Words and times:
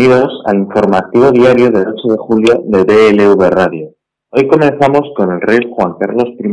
Bienvenidos 0.00 0.40
al 0.46 0.56
informativo 0.56 1.30
diario 1.30 1.70
del 1.70 1.88
8 1.88 2.08
de 2.08 2.16
julio 2.16 2.62
de 2.64 2.84
DLV 2.84 3.50
Radio. 3.50 3.90
Hoy 4.30 4.48
comenzamos 4.48 5.02
con 5.14 5.30
el 5.30 5.42
rey 5.42 5.58
Juan 5.70 5.96
Carlos 6.00 6.24
I, 6.38 6.44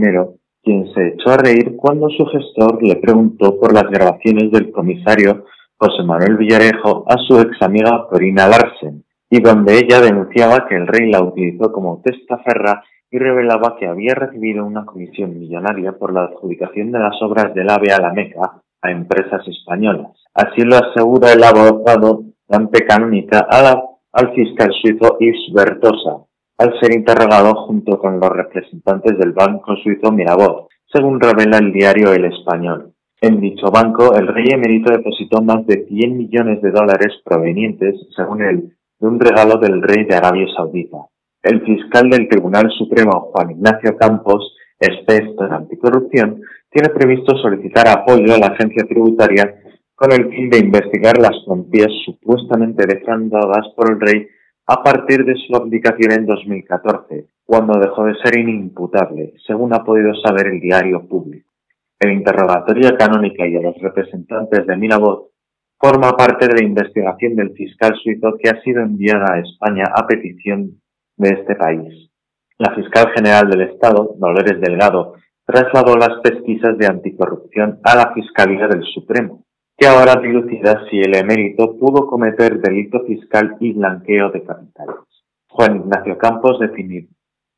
quien 0.61 0.93
se 0.93 1.07
echó 1.07 1.29
a 1.29 1.38
reír 1.38 1.78
cuando 1.78 2.10
su 2.10 2.25
gestor 2.25 2.83
le 2.83 2.97
preguntó 2.97 3.57
por 3.57 3.73
las 3.73 3.89
grabaciones 3.89 4.52
del 4.52 4.70
comisario 4.73 5.46
José 5.78 6.04
Manuel 6.04 6.36
Villarejo 6.36 7.05
a 7.07 7.15
su 7.25 7.39
ex 7.39 7.61
amiga 7.61 8.05
Corina 8.10 8.50
Larsen, 8.50 9.05
y 9.29 9.39
donde 9.39 9.77
ella 9.77 10.02
denunciaba 10.02 10.68
que 10.68 10.75
el 10.75 10.86
rey 10.86 11.10
la 11.10 11.24
utilizó 11.24 11.71
como 11.71 12.02
testaferra 12.04 12.83
y 13.10 13.18
revelaba 13.18 13.77
que 13.79 13.88
había 13.88 14.14
recibido 14.14 14.66
una 14.66 14.86
comisión 14.86 15.39
millonaria 15.39 15.93
por 15.93 16.14
la 16.14 16.24
adjudicación 16.25 16.91
de 16.91 17.00
las 17.00 17.16
obras 17.21 17.54
del 17.54 17.69
AVE 17.69 17.93
a 17.93 18.02
la 18.02 18.11
Meca 18.11 18.61
a 18.82 18.91
empresas 18.91 19.47
españolas. 19.47 20.11
Así 20.33 20.64
lo 20.64 20.75
asegura 20.75 21.32
el 21.32 21.46
abogado 21.46 22.25
Dante 22.47 22.86
al 22.89 24.33
fiscal 24.33 24.71
suizo 24.82 25.18
Yves 25.19 25.51
al 26.60 26.79
ser 26.79 26.96
interrogado 26.96 27.54
junto 27.65 28.00
con 28.00 28.19
los 28.19 28.29
representantes 28.29 29.18
del 29.18 29.33
banco 29.33 29.75
suizo 29.75 30.11
Mirabaud, 30.11 30.68
según 30.91 31.19
revela 31.19 31.57
el 31.57 31.74
diario 31.74 32.14
El 32.14 32.25
Español. 32.25 32.94
En 33.19 33.41
dicho 33.41 33.69
banco, 33.69 34.16
el 34.16 34.28
rey 34.28 34.45
emérito 34.52 34.91
depositó 34.91 35.41
más 35.41 35.66
de 35.67 35.86
100 35.88 36.17
millones 36.17 36.61
de 36.61 36.72
dólares 36.72 37.19
provenientes, 37.25 37.95
según 38.16 38.41
él, 38.41 38.77
de 39.00 39.08
un 39.08 39.19
regalo 39.19 39.58
del 39.58 39.81
rey 39.81 40.05
de 40.05 40.16
Arabia 40.16 40.47
Saudita. 40.55 40.97
El 41.43 41.61
fiscal 41.64 42.09
del 42.09 42.30
Tribunal 42.30 42.71
Supremo, 42.77 43.31
Juan 43.33 43.52
Ignacio 43.52 43.97
Campos, 43.97 44.55
experto 44.80 45.45
en 45.45 45.53
anticorrupción, 45.53 46.41
tiene 46.71 46.89
previsto 46.89 47.36
solicitar 47.38 47.88
apoyo 47.88 48.33
a 48.33 48.38
la 48.38 48.47
agencia 48.47 48.86
tributaria 48.88 49.53
con 49.97 50.11
el 50.11 50.29
fin 50.29 50.47
de 50.51 50.59
investigar 50.59 51.17
las 51.17 51.43
cuantías 51.43 51.91
supuestamente 52.05 52.85
defraudadas 52.85 53.73
por 53.75 53.91
el 53.91 53.99
rey 53.99 54.27
a 54.67 54.83
partir 54.83 55.25
de 55.25 55.33
su 55.35 55.55
abdicación 55.55 56.11
en 56.11 56.27
2014, 56.27 57.25
cuando 57.43 57.79
dejó 57.79 58.05
de 58.05 58.13
ser 58.23 58.37
inimputable, 58.37 59.33
según 59.47 59.73
ha 59.73 59.83
podido 59.83 60.13
saber 60.23 60.53
el 60.53 60.59
diario 60.59 61.07
público. 61.07 61.49
El 61.99 62.11
interrogatorio 62.11 62.95
canónica 62.95 63.47
y 63.47 63.53
de 63.53 63.63
los 63.63 63.75
representantes 63.81 64.67
de 64.67 64.77
Mirabeau 64.77 65.31
forma 65.79 66.11
parte 66.11 66.47
de 66.47 66.61
la 66.61 66.63
investigación 66.63 67.35
del 67.35 67.53
fiscal 67.53 67.95
suizo 68.03 68.37
que 68.39 68.51
ha 68.51 68.61
sido 68.61 68.83
enviada 68.83 69.33
a 69.33 69.39
España 69.39 69.85
a 69.95 70.05
petición 70.05 70.79
de 71.15 71.29
este 71.29 71.55
país. 71.55 72.11
La 72.59 72.75
fiscal 72.75 73.13
general 73.15 73.49
del 73.49 73.61
Estado, 73.61 74.15
Dolores 74.19 74.61
Delgado, 74.61 75.15
trasladó 75.43 75.95
las 75.95 76.19
pesquisas 76.21 76.77
de 76.77 76.85
anticorrupción 76.85 77.79
a 77.83 77.95
la 77.95 78.13
Fiscalía 78.13 78.67
del 78.67 78.83
Supremo, 78.93 79.46
que 79.78 79.86
ahora 79.86 80.20
dilucida 80.20 80.86
si 80.89 80.97
el 81.00 81.16
emérito 81.16 81.78
pudo 81.78 82.08
cometer 82.08 82.59
delito 82.59 83.02
fiscal 83.06 83.58
y 83.59 83.73
blanqueo 83.73 84.31
de 84.31 84.44
capitales. 84.44 84.95
Juan 85.50 85.78
Ignacio 85.78 86.17
Campos 86.17 86.58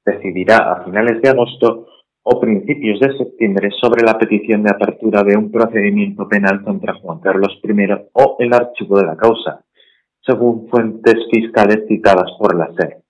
decidirá 0.06 0.74
a 0.74 0.84
finales 0.84 1.22
de 1.22 1.30
agosto 1.30 1.88
o 2.24 2.40
principios 2.42 3.00
de 3.00 3.18
septiembre 3.18 3.70
sobre 3.80 4.04
la 4.06 4.18
petición 4.18 4.64
de 4.64 4.72
apertura 4.72 5.24
de 5.24 5.38
un 5.38 5.50
procedimiento 5.50 6.28
penal 6.28 6.62
contra 6.62 6.96
Juan 6.96 7.20
Carlos 7.20 7.58
I 7.64 7.88
o 8.12 8.36
el 8.40 8.54
archivo 8.54 9.00
de 9.00 9.06
la 9.06 9.16
causa, 9.16 9.64
según 10.22 10.68
fuentes 10.70 11.16
fiscales 11.32 11.88
citadas 11.88 12.32
por 12.38 12.54
la 12.54 12.70
SER. 12.74 13.02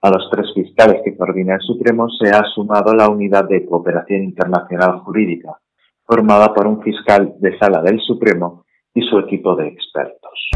A 0.00 0.10
los 0.10 0.30
tres 0.30 0.46
fiscales 0.54 1.02
que 1.04 1.14
coordina 1.14 1.56
el 1.56 1.60
Supremo 1.60 2.08
se 2.08 2.30
ha 2.30 2.42
sumado 2.54 2.94
la 2.94 3.10
Unidad 3.10 3.46
de 3.46 3.66
Cooperación 3.66 4.24
Internacional 4.24 5.00
Jurídica, 5.00 5.60
formada 6.10 6.52
por 6.52 6.66
un 6.66 6.82
fiscal 6.82 7.34
de 7.38 7.56
sala 7.56 7.82
del 7.82 8.00
Supremo 8.00 8.64
y 8.92 9.00
su 9.02 9.16
equipo 9.20 9.54
de 9.54 9.68
expertos. 9.68 10.50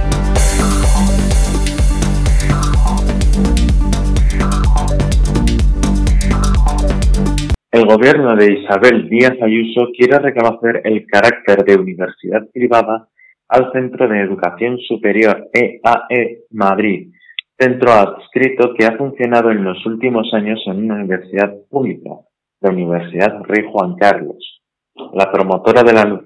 El 7.70 7.86
gobierno 7.86 8.34
de 8.34 8.52
Isabel 8.52 9.08
Díaz 9.08 9.36
Ayuso 9.40 9.90
quiere 9.96 10.18
reconocer 10.18 10.80
el 10.84 11.06
carácter 11.06 11.64
de 11.64 11.76
universidad 11.76 12.42
privada 12.52 13.08
al 13.48 13.70
Centro 13.72 14.08
de 14.08 14.22
Educación 14.22 14.78
Superior 14.78 15.50
EAE 15.52 16.46
Madrid, 16.50 17.12
centro 17.56 17.92
adscrito 17.92 18.74
que 18.74 18.86
ha 18.86 18.96
funcionado 18.96 19.52
en 19.52 19.62
los 19.62 19.86
últimos 19.86 20.34
años 20.34 20.60
en 20.66 20.84
una 20.84 20.96
universidad 20.96 21.54
pública, 21.70 22.10
la 22.60 22.70
Universidad 22.70 23.40
Rey 23.44 23.64
Juan 23.70 23.94
Carlos. 23.94 24.63
La 24.94 25.30
promotora 25.32 25.82
de 25.82 25.92
la 25.92 26.20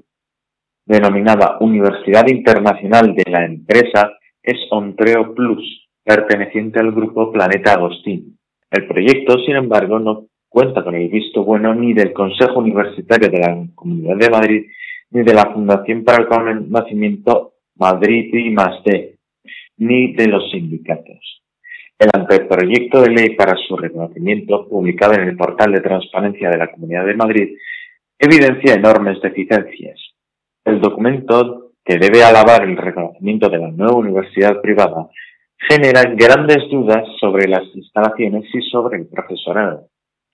denominada 0.85 1.57
Universidad 1.61 2.27
Internacional 2.29 3.15
de 3.15 3.31
la 3.31 3.45
empresa 3.45 4.13
es 4.43 4.57
Ontreo 4.71 5.35
Plus, 5.35 5.89
perteneciente 6.05 6.79
al 6.79 6.93
grupo 6.93 7.33
Planeta 7.33 7.73
Agostín. 7.73 8.39
El 8.71 8.87
proyecto, 8.87 9.39
sin 9.47 9.57
embargo, 9.57 9.99
no 9.99 10.27
cuenta 10.51 10.85
con 10.85 10.95
el 10.95 11.09
visto 11.09 11.45
bueno 11.45 11.75
ni 11.75 11.95
del 11.95 12.13
Consejo 12.13 12.59
Universitario 12.61 13.31
de 13.31 13.39
la 13.39 13.67
Comunidad 13.75 14.17
de 14.17 14.31
Madrid 14.31 14.67
ni 15.11 15.23
de 15.23 15.33
la 15.33 15.51
Fundación 15.51 16.05
para 16.05 16.23
el 16.23 16.29
Conocimiento 16.29 17.55
Madrid 17.77 18.35
y 18.35 18.51
más 18.51 18.83
ni 19.79 20.13
de 20.13 20.27
los 20.27 20.51
sindicatos. 20.51 21.43
El 21.99 22.11
anteproyecto 22.13 23.01
de 23.01 23.11
ley 23.11 23.31
para 23.31 23.57
su 23.57 23.77
reconocimiento, 23.77 24.69
publicado 24.69 25.15
en 25.15 25.23
el 25.23 25.37
portal 25.37 25.73
de 25.73 25.81
transparencia 25.81 26.51
de 26.51 26.59
la 26.59 26.71
Comunidad 26.71 27.07
de 27.07 27.15
Madrid, 27.15 27.57
evidencia 28.19 28.75
enormes 28.75 29.21
deficiencias. 29.23 29.99
El 30.65 30.81
documento, 30.81 31.73
que 31.85 31.99
debe 31.99 32.23
alabar 32.23 32.65
el 32.65 32.77
reconocimiento 32.77 33.49
de 33.49 33.59
la 33.59 33.71
nueva 33.71 33.97
universidad 33.97 34.61
privada, 34.61 35.09
genera 35.69 36.03
grandes 36.15 36.69
dudas 36.71 37.05
sobre 37.21 37.49
las 37.49 37.65
instalaciones 37.75 38.45
y 38.53 38.61
sobre 38.71 38.99
el 38.99 39.07
profesorado. 39.07 39.89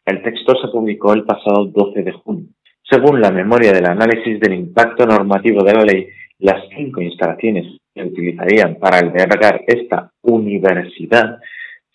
El 0.04 0.22
texto 0.22 0.54
se 0.60 0.68
publicó 0.68 1.12
el 1.12 1.24
pasado 1.24 1.66
12 1.66 2.02
de 2.02 2.12
junio. 2.12 2.48
Según 2.82 3.20
la 3.20 3.30
memoria 3.30 3.72
del 3.72 3.86
análisis 3.86 4.38
del 4.40 4.54
impacto 4.54 5.06
normativo 5.06 5.62
de 5.62 5.72
la 5.72 5.84
ley, 5.84 6.08
las 6.38 6.68
cinco 6.76 7.00
instalaciones 7.00 7.78
que 7.94 8.02
utilizarían 8.02 8.76
para 8.76 8.98
albergar 8.98 9.62
esta 9.66 10.10
universidad 10.22 11.38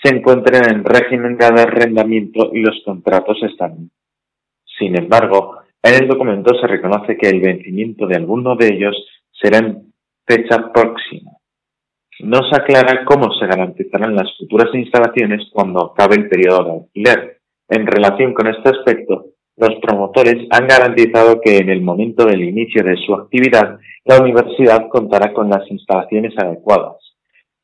se 0.02 0.16
encuentran 0.16 0.72
en 0.72 0.84
régimen 0.84 1.38
de 1.38 1.46
arrendamiento 1.46 2.52
y 2.54 2.62
los 2.62 2.82
contratos 2.86 3.38
están. 3.44 3.92
Sin 4.80 4.98
embargo, 4.98 5.59
en 5.84 6.04
el 6.04 6.08
documento 6.08 6.54
se 6.60 6.68
reconoce 6.68 7.18
que 7.18 7.30
el 7.30 7.40
vencimiento 7.40 8.06
de 8.06 8.18
alguno 8.18 8.56
de 8.56 8.68
ellos 8.68 8.96
será 9.32 9.60
en 9.60 9.94
fecha 10.28 10.72
próxima. 10.74 11.32
No 12.20 12.40
se 12.50 12.56
aclara 12.56 13.06
cómo 13.06 13.34
se 13.34 13.48
garantizarán 13.48 14.16
las 14.16 14.36
futuras 14.38 14.74
instalaciones 14.74 15.48
cuando 15.54 15.86
acabe 15.86 16.16
el 16.16 16.28
periodo 16.28 16.64
de 16.66 16.72
alquiler. 16.72 17.40
En 17.70 17.88
relación 17.88 18.34
con 18.34 18.48
este 18.48 18.70
aspecto, 18.70 19.28
los 19.56 19.76
promotores 19.82 20.48
han 20.52 20.68
garantizado 20.68 21.40
que 21.42 21.58
en 21.58 21.70
el 21.70 21.82
momento 21.82 22.26
del 22.26 22.44
inicio 22.44 22.84
de 22.84 22.98
su 22.98 23.14
actividad, 23.14 23.80
la 24.06 24.22
universidad 24.22 24.88
contará 24.90 25.34
con 25.34 25.50
las 25.50 25.70
instalaciones 25.70 26.34
adecuadas. 26.38 26.98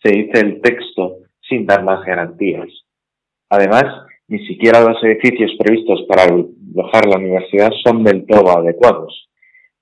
Se 0.02 0.12
dice 0.12 0.40
el 0.40 0.62
texto 0.62 1.18
sin 1.42 1.66
dar 1.66 1.84
más 1.84 2.06
garantías. 2.06 2.68
Además, 3.50 4.05
ni 4.28 4.46
siquiera 4.48 4.82
los 4.82 5.04
edificios 5.04 5.52
previstos 5.60 6.06
para 6.08 6.24
alojar 6.24 7.06
la 7.08 7.18
universidad 7.18 7.72
son 7.84 8.04
del 8.04 8.26
todo 8.26 8.58
adecuados. 8.58 9.30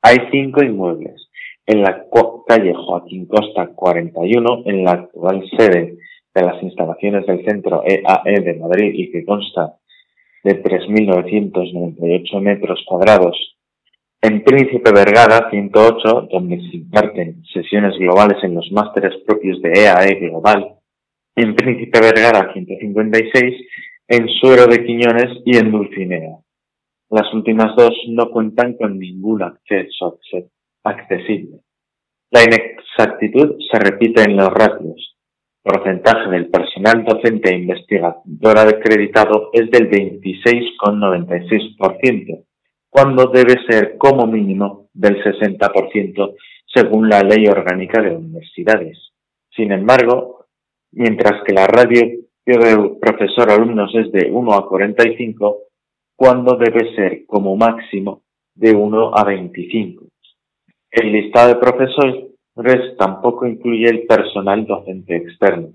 Hay 0.02 0.18
cinco 0.32 0.64
inmuebles. 0.64 1.30
En 1.66 1.82
la 1.82 2.06
calle 2.46 2.74
Joaquín 2.74 3.26
Costa 3.26 3.68
41, 3.68 4.64
en 4.66 4.84
la 4.84 4.92
actual 4.92 5.44
sede 5.58 5.98
de 6.36 6.42
las 6.42 6.62
instalaciones 6.62 7.26
del 7.26 7.46
centro 7.46 7.84
EAE 7.86 8.36
e 8.36 8.42
de 8.42 8.56
Madrid 8.56 8.92
y 8.96 9.12
que 9.12 9.24
consta 9.24 9.76
de 10.44 10.62
3.998 10.62 12.42
metros 12.42 12.84
cuadrados. 12.86 13.56
En 14.22 14.44
Príncipe 14.44 14.92
Vergara 14.92 15.50
108, 15.50 16.28
donde 16.32 16.58
se 16.58 16.78
imparten 16.78 17.44
sesiones 17.46 17.98
globales 17.98 18.44
en 18.44 18.56
los 18.56 18.70
másteres 18.72 19.14
propios 19.26 19.62
de 19.62 19.70
EAE 19.70 20.12
e 20.12 20.30
Global. 20.30 20.76
En 21.36 21.56
Príncipe 21.56 22.00
Vergara 22.00 22.52
156, 22.54 23.68
en 24.08 24.28
Suero 24.28 24.68
de 24.68 24.86
Quiñones 24.86 25.42
y 25.46 25.58
en 25.58 25.72
Dulcinea. 25.72 26.38
Las 27.10 27.34
últimas 27.34 27.76
dos 27.76 27.96
no 28.10 28.30
cuentan 28.32 28.74
con 28.74 29.00
ningún 29.00 29.42
acceso 29.44 30.20
accesible. 30.84 31.62
La 32.32 32.44
inexactitud 32.44 33.56
se 33.72 33.80
repite 33.80 34.24
en 34.24 34.36
los 34.36 34.50
ratios. 34.50 35.16
Porcentaje 35.62 36.30
del 36.32 36.50
personal 36.50 37.06
docente 37.06 37.52
e 37.52 37.60
investigador 37.60 38.58
acreditado 38.58 39.52
es 39.54 39.72
del 39.72 39.90
26,96%, 39.90 42.44
cuando 42.90 43.28
debe 43.28 43.56
ser 43.70 43.98
como 43.98 44.28
mínimo 44.28 44.90
del 44.94 45.24
60% 45.24 46.36
según 46.74 47.08
la 47.08 47.22
Ley 47.22 47.48
Orgánica 47.48 48.02
de 48.02 48.14
Universidades. 48.16 48.98
Sin 49.56 49.72
embargo, 49.72 50.48
mientras 50.92 51.44
que 51.46 51.54
la 51.54 51.68
radio 51.68 52.02
de 52.46 52.98
profesor-alumnos 53.00 53.94
es 53.96 54.12
de 54.12 54.30
1 54.32 54.54
a 54.54 54.68
45, 54.68 55.58
cuando 56.16 56.56
debe 56.58 56.94
ser 56.96 57.26
como 57.26 57.56
máximo 57.56 58.22
de 58.56 58.76
1 58.76 59.12
a 59.16 59.24
25. 59.24 60.06
El 60.92 61.12
listado 61.12 61.50
de 61.50 61.56
profesores 61.56 62.98
tampoco 62.98 63.48
incluye 63.48 63.86
el 63.86 64.06
personal 64.06 64.66
docente 64.66 65.16
externo. 65.16 65.70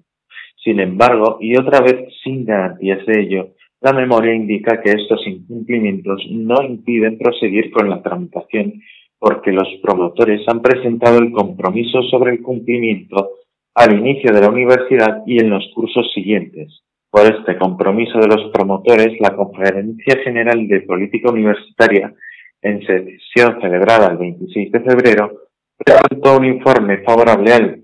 Sin 0.62 0.81
embargo, 0.81 1.38
y 1.41 1.56
otra 1.56 1.81
vez 1.81 2.12
sin 2.23 2.44
garantías 2.44 3.05
de 3.06 3.20
ello, 3.20 3.49
la 3.81 3.93
memoria 3.93 4.35
indica 4.35 4.81
que 4.81 4.91
estos 4.91 5.26
incumplimientos 5.26 6.23
no 6.31 6.62
impiden 6.62 7.17
proseguir 7.17 7.70
con 7.70 7.88
la 7.88 8.03
tramitación 8.03 8.75
porque 9.19 9.53
los 9.53 9.69
promotores 9.82 10.43
han 10.49 10.62
presentado 10.62 11.19
el 11.19 11.32
compromiso 11.32 12.03
sobre 12.03 12.32
el 12.32 12.43
cumplimiento 12.43 13.31
al 13.79 13.97
inicio 13.97 14.33
de 14.33 14.41
la 14.41 14.49
universidad 14.49 15.23
y 15.25 15.39
en 15.39 15.51
los 15.51 15.65
cursos 15.73 16.11
siguientes. 16.13 16.83
Por 17.11 17.23
este 17.23 17.57
compromiso 17.57 18.19
de 18.19 18.27
los 18.27 18.51
promotores, 18.53 19.13
la 19.21 19.37
Conferencia 19.37 20.17
General 20.25 20.67
de 20.67 20.81
Política 20.81 21.31
Universitaria, 21.31 22.13
en 22.61 22.81
sesión 22.81 23.61
celebrada 23.61 24.11
el 24.11 24.19
26 24.19 24.73
de 24.73 24.81
febrero, 24.81 25.33
presentó 25.77 26.39
un 26.39 26.47
informe 26.47 26.99
favorable 27.05 27.53
al 27.53 27.83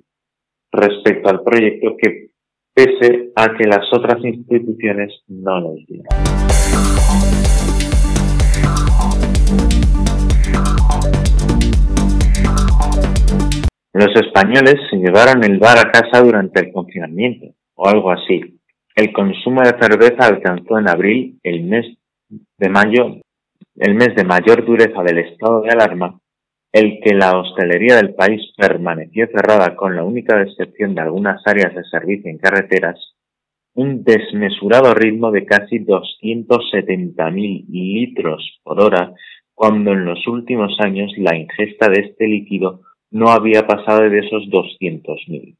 respecto 0.72 1.30
al 1.30 1.44
proyecto 1.44 1.96
que 1.96 2.30
pese 2.74 3.30
a 3.36 3.54
que 3.56 3.64
las 3.68 3.86
otras 3.92 4.18
instituciones 4.24 5.22
no 5.28 5.60
lo 5.60 5.76
hicieron. 5.76 6.06
Los 13.94 14.08
españoles 14.16 14.74
se 14.90 14.96
llevaron 14.96 15.44
el 15.44 15.60
bar 15.60 15.78
a 15.78 15.92
casa 15.92 16.20
durante 16.20 16.58
el 16.58 16.72
confinamiento, 16.72 17.54
o 17.76 17.88
algo 17.88 18.10
así. 18.10 18.58
El 18.96 19.12
consumo 19.12 19.62
de 19.62 19.78
cerveza 19.80 20.26
alcanzó 20.26 20.80
en 20.80 20.88
abril 20.88 21.38
el 21.44 21.62
mes 21.62 21.86
de 22.58 22.68
mayo, 22.70 23.20
el 23.76 23.94
mes 23.94 24.16
de 24.16 24.24
mayor 24.24 24.66
dureza 24.66 25.00
del 25.04 25.18
estado 25.18 25.60
de 25.60 25.70
alarma, 25.70 26.18
el 26.72 26.98
que 27.04 27.14
la 27.14 27.38
hostelería 27.38 27.94
del 27.94 28.14
país 28.14 28.42
permaneció 28.56 29.28
cerrada 29.28 29.76
con 29.76 29.94
la 29.94 30.02
única 30.02 30.42
excepción 30.42 30.96
de 30.96 31.02
algunas 31.02 31.40
áreas 31.46 31.72
de 31.76 31.84
servicio 31.84 32.28
en 32.28 32.38
carreteras, 32.38 32.98
un 33.74 34.02
desmesurado 34.02 34.92
ritmo 34.94 35.30
de 35.30 35.46
casi 35.46 35.78
270.000 35.78 37.66
litros 37.68 38.58
por 38.64 38.80
hora, 38.80 39.12
cuando 39.54 39.92
en 39.92 40.04
los 40.04 40.26
últimos 40.26 40.80
años 40.80 41.12
la 41.16 41.36
ingesta 41.36 41.88
de 41.88 42.00
este 42.00 42.26
líquido 42.26 42.80
no 43.14 43.28
había 43.28 43.66
pasado 43.66 44.10
de 44.10 44.18
esos 44.18 44.42
200.000. 44.50 45.56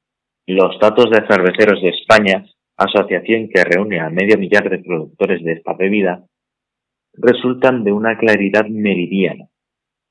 Los 0.49 0.79
datos 0.81 1.09
de 1.11 1.27
cerveceros 1.27 1.81
de 1.81 1.89
España, 1.91 2.45
asociación 2.77 3.49
que 3.49 3.62
reúne 3.62 4.01
a 4.01 4.11
medio 4.11 4.37
millar 4.37 4.69
de 4.69 4.81
productores 4.81 5.45
de 5.45 5.53
esta 5.53 5.75
bebida, 5.75 6.25
resultan 7.15 7.85
de 7.85 7.93
una 7.93 8.19
claridad 8.19 8.67
meridiana 8.67 9.47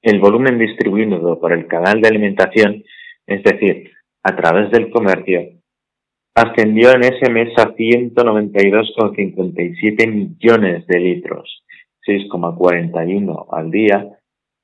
el 0.02 0.20
volumen 0.20 0.58
distribuido 0.60 1.40
por 1.40 1.52
el 1.54 1.68
canal 1.68 2.02
de 2.02 2.08
alimentación, 2.10 2.84
es 3.26 3.42
decir, 3.44 3.92
a 4.22 4.36
través 4.36 4.70
del 4.72 4.90
comercio, 4.90 5.62
ascendió 6.36 6.92
en 6.92 7.06
ese 7.06 7.32
mes 7.32 7.58
a 7.58 7.74
192,57 7.74 10.12
millones 10.12 10.86
de 10.88 11.00
litros, 11.00 11.64
6,41 12.06 13.48
al 13.52 13.72
día, 13.72 14.10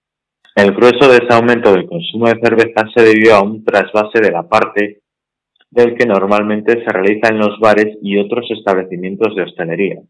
El 0.56 0.74
grueso 0.74 1.08
de 1.08 1.18
ese 1.18 1.32
aumento 1.32 1.70
del 1.72 1.86
consumo 1.86 2.26
de 2.26 2.40
cerveza 2.42 2.88
se 2.94 3.04
debió 3.04 3.36
a 3.36 3.42
un 3.42 3.64
trasvase 3.64 4.20
de 4.20 4.32
la 4.32 4.42
parte 4.42 5.01
del 5.72 5.96
que 5.96 6.06
normalmente 6.06 6.84
se 6.84 6.92
realiza 6.92 7.30
en 7.30 7.38
los 7.38 7.58
bares 7.58 7.96
y 8.02 8.18
otros 8.18 8.46
establecimientos 8.50 9.34
de 9.34 9.42
hostelería, 9.42 10.02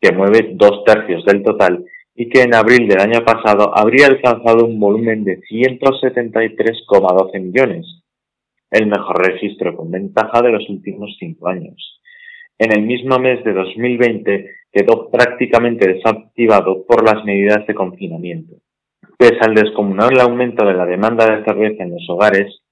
que 0.00 0.12
mueve 0.12 0.52
dos 0.54 0.82
tercios 0.84 1.24
del 1.26 1.42
total 1.42 1.84
y 2.14 2.30
que 2.30 2.42
en 2.42 2.54
abril 2.54 2.88
del 2.88 3.00
año 3.00 3.22
pasado 3.22 3.76
habría 3.76 4.06
alcanzado 4.06 4.64
un 4.64 4.80
volumen 4.80 5.24
de 5.24 5.40
173,12 5.40 7.40
millones, 7.40 8.02
el 8.70 8.86
mejor 8.86 9.26
registro 9.26 9.76
con 9.76 9.90
ventaja 9.90 10.40
de 10.40 10.52
los 10.52 10.66
últimos 10.70 11.14
cinco 11.18 11.48
años. 11.48 12.00
En 12.58 12.72
el 12.72 12.82
mismo 12.82 13.18
mes 13.18 13.44
de 13.44 13.52
2020 13.52 14.50
quedó 14.72 15.10
prácticamente 15.10 15.86
desactivado 15.86 16.86
por 16.86 17.04
las 17.04 17.22
medidas 17.26 17.66
de 17.66 17.74
confinamiento. 17.74 18.54
Pese 19.18 19.38
al 19.40 19.54
descomunal 19.54 20.18
aumento 20.18 20.64
de 20.64 20.74
la 20.74 20.86
demanda 20.86 21.26
de 21.26 21.44
cerveza 21.44 21.84
en 21.84 21.90
los 21.90 22.08
hogares, 22.08 22.63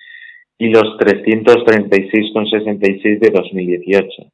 y 0.59 0.69
los 0.69 0.85
336,66 0.99 3.19
de 3.19 3.31
2018. 3.31 4.31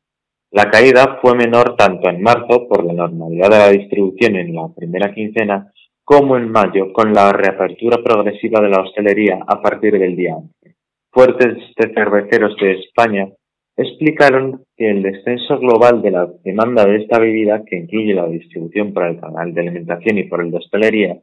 La 0.51 0.69
caída 0.71 1.19
fue 1.23 1.35
menor 1.35 1.77
tanto 1.77 2.11
en 2.11 2.21
marzo 2.21 2.69
por 2.69 2.85
la 2.85 2.93
normalidad 2.93 3.49
de 3.49 3.59
la 3.59 3.71
distribución 3.71 4.37
en 4.37 4.55
la 4.55 4.69
primera 4.77 5.15
quincena 5.15 5.73
como 6.05 6.37
en 6.37 6.51
mayo 6.51 6.93
con 6.93 7.15
la 7.15 7.33
reapertura 7.33 8.03
progresiva 8.05 8.61
de 8.61 8.69
la 8.69 8.83
hostelería 8.83 9.39
a 9.47 9.63
partir 9.63 9.99
del 9.99 10.15
día 10.15 10.37
11. 10.37 10.77
Fuertes 11.11 11.57
cerveceros 11.75 12.55
de 12.57 12.81
España 12.81 13.31
explicaron 13.77 14.65
que 14.77 14.91
el 14.91 15.03
descenso 15.03 15.59
global 15.59 16.03
de 16.03 16.11
la 16.11 16.29
demanda 16.45 16.85
de 16.85 16.97
esta 16.97 17.19
bebida, 17.19 17.65
que 17.65 17.77
incluye 17.77 18.15
la 18.15 18.27
distribución 18.27 18.93
para 18.93 19.11
el 19.11 19.21
canal 19.21 19.55
de 19.55 19.61
alimentación 19.63 20.19
y 20.19 20.25
por 20.25 20.43
el 20.43 20.51
de 20.51 20.59
hostelería, 20.59 21.17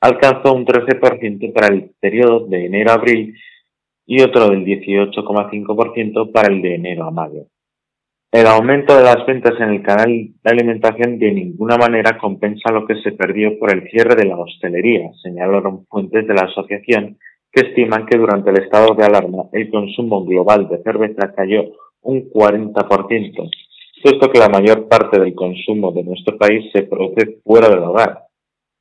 alcanzó 0.00 0.54
un 0.54 0.66
13% 0.66 1.52
para 1.52 1.68
el 1.68 1.90
periodo 2.00 2.46
de 2.46 2.66
enero 2.66 2.90
a 2.90 2.94
abril 2.94 3.34
y 4.06 4.22
otro 4.22 4.50
del 4.50 4.64
18,5% 4.64 6.32
para 6.32 6.52
el 6.52 6.60
de 6.60 6.74
enero 6.74 7.04
a 7.04 7.10
mayo. 7.10 7.46
El 8.30 8.48
aumento 8.48 8.96
de 8.96 9.04
las 9.04 9.24
ventas 9.26 9.54
en 9.60 9.70
el 9.70 9.82
canal 9.82 10.08
de 10.08 10.50
alimentación 10.50 11.20
de 11.20 11.30
ninguna 11.30 11.76
manera 11.76 12.18
compensa 12.18 12.72
lo 12.72 12.84
que 12.84 12.96
se 12.96 13.12
perdió 13.12 13.56
por 13.60 13.72
el 13.72 13.88
cierre 13.90 14.16
de 14.16 14.26
la 14.26 14.36
hostelería, 14.36 15.08
señalaron 15.22 15.86
fuentes 15.86 16.26
de 16.26 16.34
la 16.34 16.42
asociación 16.42 17.16
que 17.52 17.68
estiman 17.68 18.06
que 18.06 18.18
durante 18.18 18.50
el 18.50 18.58
estado 18.58 18.94
de 18.96 19.04
alarma 19.04 19.44
el 19.52 19.70
consumo 19.70 20.24
global 20.24 20.68
de 20.68 20.82
cerveza 20.82 21.32
cayó 21.32 21.62
un 22.04 22.30
40%, 22.30 23.50
puesto 24.02 24.30
que 24.30 24.38
la 24.38 24.48
mayor 24.48 24.88
parte 24.88 25.18
del 25.18 25.34
consumo 25.34 25.92
de 25.92 26.04
nuestro 26.04 26.36
país 26.38 26.70
se 26.72 26.82
produce 26.82 27.40
fuera 27.42 27.68
del 27.68 27.80
hogar, 27.80 28.24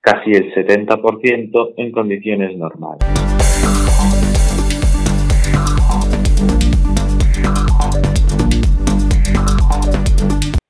casi 0.01 0.31
el 0.31 0.53
70% 0.53 1.73
en 1.77 1.91
condiciones 1.91 2.57
normales. 2.57 3.07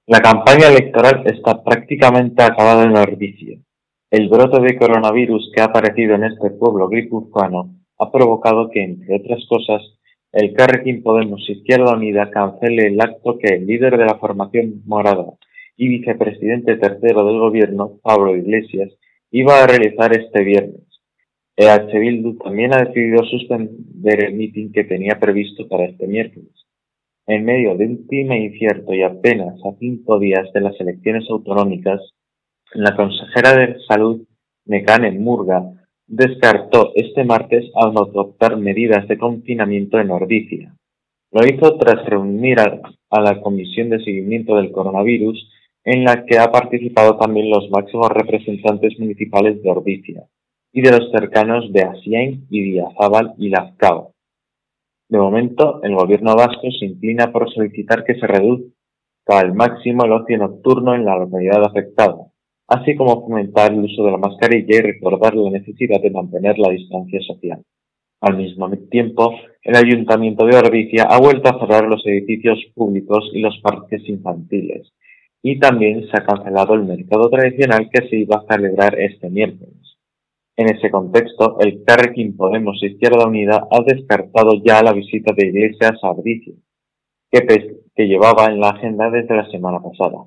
La 0.06 0.20
campaña 0.20 0.68
electoral 0.68 1.24
está 1.26 1.64
prácticamente 1.64 2.44
acabada 2.44 2.84
en 2.84 2.96
Orbicio. 2.96 3.58
El 4.12 4.30
brote 4.30 4.62
de 4.62 4.78
coronavirus 4.78 5.52
que 5.56 5.62
ha 5.62 5.66
aparecido 5.66 6.14
en 6.14 6.26
este 6.26 6.52
pueblo 6.52 6.88
guipuzcoano 6.88 7.74
ha 7.98 8.12
provocado 8.12 8.70
que, 8.70 8.84
entre 8.84 9.16
otras 9.16 9.44
cosas, 9.50 9.82
el 10.34 10.54
Carrequín 10.54 11.04
Podemos 11.04 11.48
Izquierda 11.48 11.94
Unida 11.94 12.32
cancele 12.32 12.88
el 12.88 13.00
acto 13.00 13.38
que 13.38 13.54
el 13.54 13.68
líder 13.68 13.98
de 13.98 14.06
la 14.06 14.18
formación 14.18 14.82
morada 14.86 15.26
y 15.78 15.88
vicepresidente 15.88 16.76
tercero 16.78 17.26
del 17.26 17.38
gobierno, 17.38 18.00
Pablo 18.02 18.36
Iglesias, 18.36 18.92
iba 19.30 19.64
a 19.64 19.68
realizar 19.68 20.12
este 20.18 20.44
viernes. 20.44 20.82
EH 21.56 22.00
Bildu 22.00 22.38
también 22.38 22.74
ha 22.74 22.84
decidido 22.84 23.24
suspender 23.26 24.26
el 24.26 24.34
mitin 24.34 24.72
que 24.72 24.84
tenía 24.86 25.20
previsto 25.20 25.68
para 25.68 25.86
este 25.86 26.08
miércoles. 26.08 26.52
En 27.28 27.46
medio 27.46 27.76
de 27.78 27.86
un 27.86 28.08
clima 28.08 28.36
incierto 28.36 28.92
y 28.94 29.04
apenas 29.04 29.54
a 29.64 29.78
cinco 29.80 30.18
días 30.18 30.52
de 30.52 30.62
las 30.62 30.80
elecciones 30.82 31.26
autonómicas, 31.30 32.02
la 32.74 32.96
consejera 32.96 33.56
de 33.56 33.78
Salud, 33.88 34.24
Mecane 34.66 35.12
Murga, 35.12 35.64
descartó 36.08 36.92
este 36.96 37.24
martes 37.24 37.66
al 37.76 37.90
adoptar 37.90 38.58
medidas 38.58 39.08
de 39.08 39.18
confinamiento 39.18 40.00
en 40.00 40.12
Ordicia. 40.12 40.76
Lo 41.32 41.46
hizo 41.46 41.78
tras 41.78 42.06
reunir 42.06 42.60
a, 42.60 43.22
la 43.22 43.42
Comisión 43.42 43.90
de 43.90 44.04
Seguimiento 44.04 44.56
del 44.56 44.72
Coronavirus, 44.72 45.50
en 45.84 46.04
la 46.04 46.26
que 46.26 46.38
ha 46.38 46.52
participado 46.52 47.18
también 47.18 47.50
los 47.50 47.70
máximos 47.70 48.10
representantes 48.10 48.98
municipales 49.00 49.62
de 49.62 49.70
Ordicia 49.70 50.24
y 50.72 50.82
de 50.82 50.92
los 50.92 51.12
cercanos 51.12 51.72
de 51.72 51.84
Asiain 51.84 52.48
y 52.50 52.72
Diazábal 52.72 53.34
y 53.38 53.50
Lazcao. 53.50 54.14
De 55.10 55.18
momento, 55.18 55.82
el 55.84 55.96
gobierno 55.96 56.36
vasco 56.36 56.72
se 56.80 56.86
inclina 56.86 57.32
por 57.32 57.52
solicitar 57.54 58.04
que 58.04 58.16
se 58.16 58.26
reduzca 58.26 59.42
el 59.42 59.54
máximo 59.54 60.06
el 60.06 60.14
ocio 60.14 60.38
nocturno 60.38 60.96
en 60.96 61.06
la 61.06 61.18
localidad 61.18 61.64
afectada, 61.64 62.23
así 62.74 62.96
como 62.96 63.22
fomentar 63.22 63.72
el 63.72 63.84
uso 63.84 64.04
de 64.04 64.12
la 64.12 64.18
mascarilla 64.18 64.78
y 64.78 64.82
recordar 64.82 65.36
la 65.36 65.52
necesidad 65.52 66.02
de 66.02 66.10
mantener 66.10 66.58
la 66.58 66.70
distancia 66.70 67.20
social. 67.22 67.62
Al 68.22 68.38
mismo 68.38 68.70
tiempo, 68.90 69.36
el 69.62 69.76
Ayuntamiento 69.76 70.46
de 70.46 70.56
Orbicia 70.56 71.04
ha 71.04 71.20
vuelto 71.20 71.50
a 71.50 71.60
cerrar 71.60 71.88
los 71.88 72.06
edificios 72.08 72.60
públicos 72.74 73.30
y 73.34 73.42
los 73.42 73.60
parques 73.60 74.02
infantiles, 74.08 74.92
y 75.42 75.60
también 75.60 76.08
se 76.08 76.18
ha 76.18 76.26
cancelado 76.26 76.74
el 76.74 76.84
mercado 76.84 77.30
tradicional 77.30 77.90
que 77.92 78.08
se 78.08 78.16
iba 78.16 78.38
a 78.38 78.56
celebrar 78.56 79.00
este 79.00 79.30
miércoles. 79.30 79.98
En 80.56 80.70
ese 80.70 80.90
contexto, 80.90 81.60
el 81.60 81.84
Carrequín 81.84 82.38
Podemos 82.38 82.82
Izquierda 82.82 83.28
Unida 83.28 83.68
ha 83.70 83.82
descartado 83.84 84.54
ya 84.64 84.82
la 84.82 84.94
visita 84.94 85.34
de 85.36 85.48
Iglesias 85.48 86.00
a 86.02 86.12
Orbicia, 86.12 86.54
que, 87.30 87.42
que 87.96 88.08
llevaba 88.08 88.46
en 88.46 88.60
la 88.60 88.70
agenda 88.70 89.10
desde 89.10 89.36
la 89.36 89.50
semana 89.50 89.80
pasada. 89.82 90.26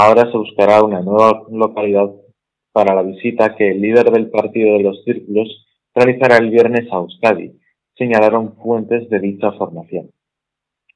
Ahora 0.00 0.30
se 0.30 0.38
buscará 0.38 0.84
una 0.84 1.00
nueva 1.00 1.42
localidad 1.50 2.08
para 2.72 2.94
la 2.94 3.02
visita 3.02 3.56
que 3.56 3.72
el 3.72 3.80
líder 3.80 4.12
del 4.12 4.30
partido 4.30 4.74
de 4.74 4.84
los 4.84 5.02
círculos 5.02 5.66
realizará 5.92 6.36
el 6.36 6.50
viernes 6.50 6.86
a 6.92 6.98
Euskadi, 6.98 7.58
señalaron 7.96 8.54
fuentes 8.58 9.10
de 9.10 9.18
dicha 9.18 9.50
formación. 9.58 10.10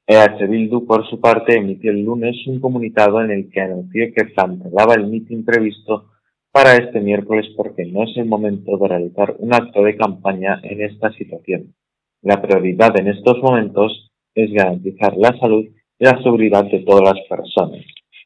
EH 0.07 0.47
Bildu, 0.47 0.85
por 0.87 1.05
su 1.09 1.19
parte, 1.19 1.57
emitió 1.57 1.91
el 1.91 2.05
lunes 2.05 2.47
un 2.47 2.61
comunicado 2.61 3.21
en 3.21 3.31
el 3.31 3.49
que 3.51 3.59
anunció 3.59 4.05
que 4.15 4.33
cancelaba 4.33 4.93
el 4.93 5.07
mitin 5.07 5.43
previsto 5.43 6.05
para 6.53 6.77
este 6.77 7.01
miércoles 7.01 7.47
porque 7.57 7.83
no 7.83 8.03
es 8.03 8.15
el 8.15 8.27
momento 8.27 8.77
de 8.77 8.87
realizar 8.87 9.35
un 9.37 9.53
acto 9.53 9.83
de 9.83 9.97
campaña 9.97 10.61
en 10.63 10.81
esta 10.81 11.11
situación. 11.11 11.75
La 12.21 12.41
prioridad 12.41 12.97
en 12.97 13.09
estos 13.09 13.37
momentos 13.43 14.13
es 14.33 14.49
garantizar 14.53 15.17
la 15.17 15.37
salud 15.39 15.65
y 15.99 16.05
la 16.05 16.23
seguridad 16.23 16.63
de 16.71 16.79
todas 16.79 17.03
las 17.03 17.27
personas, 17.27 17.83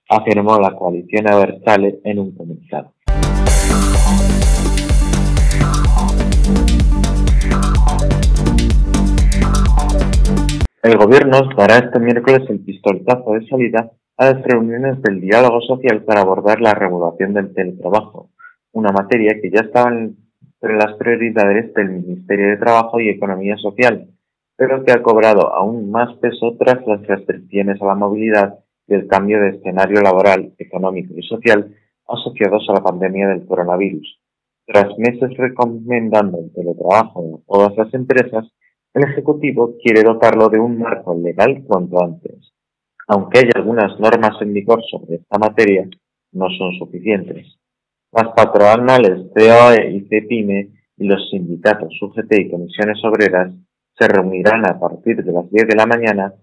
afirmó 0.10 0.60
la 0.60 0.76
coalición 0.76 1.28
Abertzale 1.28 2.00
en 2.04 2.20
un 2.20 2.36
comunicado. 2.36 2.94
El 10.84 10.98
Gobierno 10.98 11.50
dará 11.58 11.78
este 11.80 12.00
miércoles 12.00 12.50
el 12.50 12.60
pistoletazo 12.62 13.34
de 13.34 13.46
salida 13.48 13.92
a 14.16 14.32
las 14.32 14.42
reuniones 14.44 15.02
del 15.02 15.20
diálogo 15.20 15.60
social 15.62 16.04
para 16.04 16.22
abordar 16.22 16.62
la 16.62 16.74
regulación 16.74 17.34
del 17.34 17.54
teletrabajo, 17.54 18.30
una 18.72 18.92
materia 18.92 19.38
que 19.42 19.52
ya 19.52 19.62
estaba 19.62 19.92
entre 19.92 20.78
las 20.78 20.96
prioridades 20.98 21.74
del 21.74 21.90
Ministerio 21.90 22.52
de 22.52 22.58
Trabajo 22.58 23.00
y 23.02 23.10
Economía 23.10 23.58
Social, 23.58 24.08
pero 24.56 24.84
que 24.86 24.94
ha 24.94 25.04
cobrado 25.04 25.54
aún 25.54 25.92
más 25.92 26.16
peso 26.20 26.56
tras 26.58 26.86
las 26.88 27.06
restricciones 27.06 27.82
a 27.82 27.86
la 27.86 27.96
movilidad 27.96 28.60
y 28.88 28.94
el 28.94 29.08
cambio 29.08 29.39
de 29.41 29.50
escenario 29.50 30.01
laboral, 30.01 30.53
económico 30.58 31.13
y 31.15 31.24
social 31.24 31.75
asociados 32.08 32.65
a 32.70 32.74
la 32.74 32.84
pandemia 32.84 33.27
del 33.27 33.46
coronavirus. 33.46 34.20
Tras 34.65 34.98
meses 34.98 35.36
recomendando 35.38 36.39
el 36.39 36.53
teletrabajo 36.53 37.41
a 37.41 37.53
todas 37.53 37.77
las 37.77 37.94
empresas, 37.94 38.46
el 38.94 39.03
Ejecutivo 39.03 39.75
quiere 39.84 40.03
dotarlo 40.03 40.50
de 40.50 40.60
un 40.60 40.79
marco 40.79 41.15
legal 41.15 41.63
cuanto 41.67 42.03
antes. 42.03 42.53
Aunque 43.08 43.39
hay 43.39 43.50
algunas 43.56 44.00
normas 44.00 44.41
en 44.41 44.53
vigor 44.53 44.82
sobre 44.89 45.15
esta 45.15 45.38
materia, 45.38 45.88
no 46.34 46.48
son 46.58 46.74
suficientes. 46.79 47.60
Las 48.12 48.29
patronales 48.36 49.27
COE 49.34 49.91
y 49.91 50.08
CEPIME 50.08 50.70
y 50.98 51.06
los 51.06 51.29
sindicatos 51.29 51.94
UGT 52.01 52.39
y 52.39 52.50
comisiones 52.50 52.98
obreras 53.03 53.51
se 53.98 54.08
reunirán 54.08 54.65
a 54.65 54.79
partir 54.79 55.24
de 55.24 55.32
las 55.32 55.50
10 55.50 55.67
de 55.67 55.75
la 55.75 55.86
mañana 55.86 56.34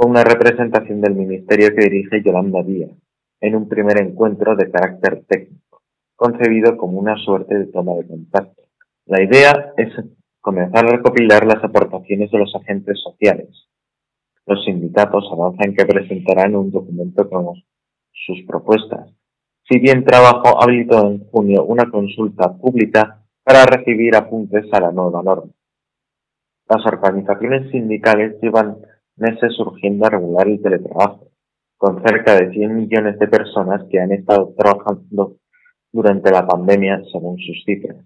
con 0.00 0.12
una 0.12 0.24
representación 0.24 1.02
del 1.02 1.14
ministerio 1.14 1.74
que 1.76 1.90
dirige 1.90 2.22
Yolanda 2.22 2.62
Díaz, 2.62 2.90
en 3.38 3.54
un 3.54 3.68
primer 3.68 4.00
encuentro 4.00 4.56
de 4.56 4.70
carácter 4.70 5.24
técnico, 5.28 5.82
concebido 6.16 6.78
como 6.78 6.98
una 6.98 7.18
suerte 7.18 7.54
de 7.54 7.66
toma 7.66 7.92
de 7.96 8.06
contacto. 8.06 8.62
La 9.04 9.22
idea 9.22 9.74
es 9.76 9.92
comenzar 10.40 10.86
a 10.86 10.92
recopilar 10.92 11.44
las 11.44 11.62
aportaciones 11.62 12.30
de 12.30 12.38
los 12.38 12.50
agentes 12.56 12.98
sociales. 12.98 13.68
Los 14.46 14.64
sindicatos 14.64 15.28
avanzan 15.30 15.74
que 15.74 15.84
presentarán 15.84 16.56
un 16.56 16.70
documento 16.70 17.28
con 17.28 17.62
sus 18.10 18.42
propuestas. 18.48 19.10
Si 19.68 19.78
bien 19.80 20.02
Trabajo 20.06 20.62
habilitó 20.62 21.10
en 21.10 21.28
junio 21.30 21.66
una 21.66 21.90
consulta 21.90 22.56
pública 22.56 23.20
para 23.44 23.66
recibir 23.66 24.16
apuntes 24.16 24.64
a 24.72 24.80
la 24.80 24.92
nueva 24.92 25.22
norma. 25.22 25.52
Las 26.70 26.86
organizaciones 26.86 27.70
sindicales 27.70 28.40
llevan 28.40 28.78
meses 29.20 29.58
urgiendo 29.60 30.06
a 30.06 30.10
regular 30.10 30.48
el 30.48 30.62
teletrabajo, 30.62 31.28
con 31.76 32.02
cerca 32.02 32.36
de 32.36 32.50
100 32.50 32.76
millones 32.76 33.18
de 33.18 33.28
personas 33.28 33.84
que 33.90 34.00
han 34.00 34.12
estado 34.12 34.54
trabajando 34.56 35.36
durante 35.92 36.30
la 36.30 36.46
pandemia 36.46 37.02
según 37.12 37.38
sus 37.38 37.62
cifras 37.64 38.04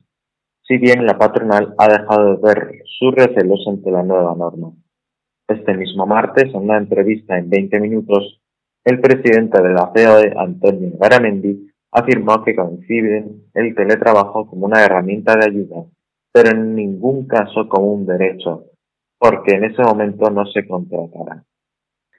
si 0.67 0.79
bien 0.79 1.05
la 1.05 1.19
patronal 1.19 1.75
ha 1.79 1.89
dejado 1.89 2.37
de 2.37 2.43
ver 2.43 2.83
sus 2.99 3.15
recelos 3.15 3.65
ante 3.69 3.91
la 3.91 4.03
nueva 4.03 4.35
norma. 4.35 4.73
Este 5.47 5.75
mismo 5.75 6.07
martes, 6.07 6.55
en 6.55 6.63
una 6.63 6.79
entrevista 6.79 7.37
en 7.37 7.51
20 7.51 7.81
minutos, 7.81 8.41
el 8.85 9.01
presidente 9.01 9.61
de 9.63 9.75
la 9.75 9.93
COE, 9.95 10.33
Antonio 10.37 10.93
Garamendi, 10.99 11.71
afirmó 11.93 12.43
que 12.43 12.57
coinciden 12.57 13.45
el 13.53 13.75
teletrabajo 13.75 14.47
como 14.47 14.67
una 14.67 14.83
herramienta 14.83 15.37
de 15.37 15.47
ayuda, 15.47 15.85
pero 16.33 16.51
en 16.51 16.75
ningún 16.75 17.27
caso 17.27 17.69
como 17.69 17.93
un 17.93 18.07
derecho, 18.07 18.65
porque 19.19 19.55
en 19.55 19.65
ese 19.65 19.83
momento 19.83 20.31
no 20.31 20.47
se 20.47 20.67
contratará. 20.67 21.45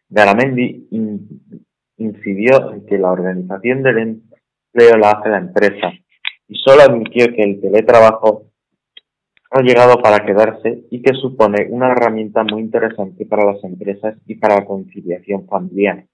Garamendi 0.09 0.87
incidió 1.97 2.71
en 2.73 2.85
que 2.85 2.97
la 2.97 3.11
organización 3.11 3.83
del 3.83 3.97
empleo 3.97 4.97
la 4.97 5.11
hace 5.11 5.29
la 5.29 5.39
empresa 5.39 5.93
y 6.47 6.55
solo 6.55 6.81
admitió 6.83 7.27
que 7.33 7.43
el 7.43 7.59
teletrabajo 7.61 8.45
ha 9.51 9.61
llegado 9.61 10.01
para 10.01 10.25
quedarse 10.25 10.85
y 10.91 11.01
que 11.01 11.13
supone 11.13 11.67
una 11.69 11.91
herramienta 11.91 12.43
muy 12.43 12.61
interesante 12.61 13.25
para 13.25 13.45
las 13.45 13.63
empresas 13.63 14.17
y 14.25 14.35
para 14.35 14.55
la 14.55 14.65
conciliación 14.65 15.47
familiar. 15.47 16.05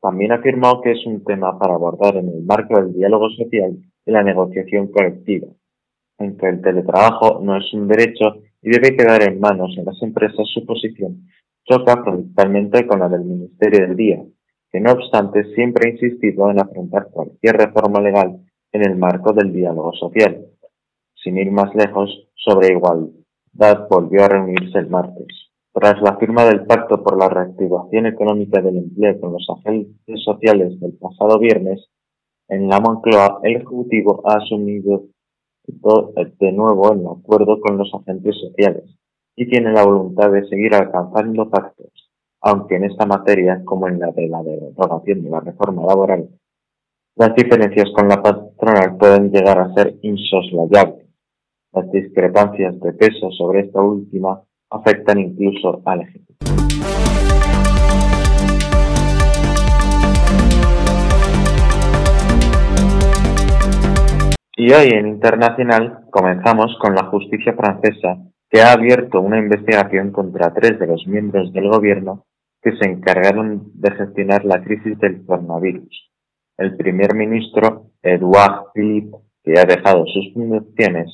También 0.00 0.32
afirmó 0.32 0.80
que 0.80 0.92
es 0.92 1.06
un 1.06 1.24
tema 1.24 1.58
para 1.58 1.74
abordar 1.74 2.16
en 2.16 2.28
el 2.28 2.42
marco 2.42 2.80
del 2.80 2.92
diálogo 2.92 3.30
social 3.30 3.76
y 4.04 4.10
la 4.10 4.22
negociación 4.22 4.88
colectiva, 4.88 5.48
en 6.18 6.36
que 6.36 6.48
el 6.48 6.60
teletrabajo 6.62 7.40
no 7.42 7.56
es 7.56 7.72
un 7.72 7.88
derecho 7.88 8.42
y 8.62 8.70
debe 8.70 8.96
quedar 8.96 9.22
en 9.22 9.40
manos 9.40 9.74
de 9.76 9.84
las 9.84 10.00
empresas 10.02 10.46
su 10.52 10.64
posición 10.66 11.26
choca 11.70 12.02
principalmente 12.02 12.86
con 12.86 13.00
la 13.00 13.08
del 13.08 13.24
Ministerio 13.24 13.86
del 13.86 13.96
Día, 13.96 14.24
que 14.72 14.80
no 14.80 14.92
obstante 14.92 15.44
siempre 15.54 15.88
ha 15.88 15.92
insistido 15.92 16.50
en 16.50 16.60
afrontar 16.60 17.08
cualquier 17.10 17.56
reforma 17.56 18.00
legal 18.00 18.40
en 18.72 18.82
el 18.82 18.96
marco 18.96 19.32
del 19.32 19.52
diálogo 19.52 19.92
social. 19.94 20.46
Sin 21.14 21.38
ir 21.38 21.50
más 21.50 21.74
lejos, 21.74 22.10
sobre 22.34 22.72
igualdad 22.72 23.88
volvió 23.88 24.24
a 24.24 24.28
reunirse 24.28 24.78
el 24.78 24.88
martes. 24.88 25.26
Tras 25.72 26.00
la 26.02 26.16
firma 26.16 26.44
del 26.44 26.66
Pacto 26.66 27.02
por 27.02 27.16
la 27.16 27.28
Reactivación 27.28 28.06
Económica 28.06 28.60
del 28.60 28.78
Empleo 28.78 29.20
con 29.20 29.32
los 29.32 29.46
agentes 29.56 30.22
sociales 30.24 30.80
del 30.80 30.94
pasado 30.94 31.38
viernes, 31.38 31.88
en 32.48 32.68
la 32.68 32.80
Moncloa 32.80 33.40
el 33.44 33.56
Ejecutivo 33.56 34.22
ha 34.24 34.38
asumido 34.38 35.04
de 36.38 36.52
nuevo 36.52 36.92
el 36.92 37.06
acuerdo 37.06 37.60
con 37.60 37.78
los 37.78 37.92
agentes 37.94 38.36
sociales 38.40 38.84
y 39.36 39.48
tiene 39.48 39.72
la 39.72 39.84
voluntad 39.84 40.30
de 40.30 40.46
seguir 40.48 40.74
alcanzando 40.74 41.48
pactos, 41.48 42.10
aunque 42.40 42.76
en 42.76 42.84
esta 42.84 43.06
materia, 43.06 43.62
como 43.64 43.88
en 43.88 43.98
la 43.98 44.10
de 44.12 44.28
la 44.28 44.42
derogación 44.42 45.22
de 45.22 45.30
la 45.30 45.40
reforma 45.40 45.86
laboral, 45.86 46.28
las 47.16 47.34
diferencias 47.34 47.90
con 47.94 48.08
la 48.08 48.22
patronal 48.22 48.96
pueden 48.96 49.30
llegar 49.30 49.58
a 49.58 49.72
ser 49.74 49.98
insoslayables. 50.02 51.06
Las 51.72 51.90
discrepancias 51.90 52.80
de 52.80 52.92
peso 52.92 53.30
sobre 53.30 53.60
esta 53.60 53.80
última 53.80 54.42
afectan 54.70 55.18
incluso 55.18 55.82
al 55.84 56.02
Ejecutivo. 56.02 56.49
Y 64.56 64.72
hoy 64.72 64.88
en 64.90 65.06
Internacional 65.06 66.06
comenzamos 66.10 66.76
con 66.80 66.94
la 66.94 67.06
justicia 67.06 67.54
francesa 67.54 68.18
que 68.48 68.60
ha 68.60 68.72
abierto 68.72 69.20
una 69.20 69.38
investigación 69.38 70.10
contra 70.10 70.52
tres 70.52 70.78
de 70.78 70.86
los 70.86 71.06
miembros 71.06 71.52
del 71.52 71.68
gobierno 71.68 72.26
que 72.62 72.76
se 72.76 72.88
encargaron 72.88 73.70
de 73.74 73.90
gestionar 73.92 74.44
la 74.44 74.62
crisis 74.62 74.98
del 74.98 75.24
coronavirus 75.24 76.10
el 76.60 76.76
primer 76.76 77.14
ministro 77.14 77.86
Edouard 78.02 78.66
Philippe, 78.74 79.16
que 79.42 79.58
ha 79.58 79.64
dejado 79.64 80.04
sus 80.06 80.32
funciones, 80.34 81.10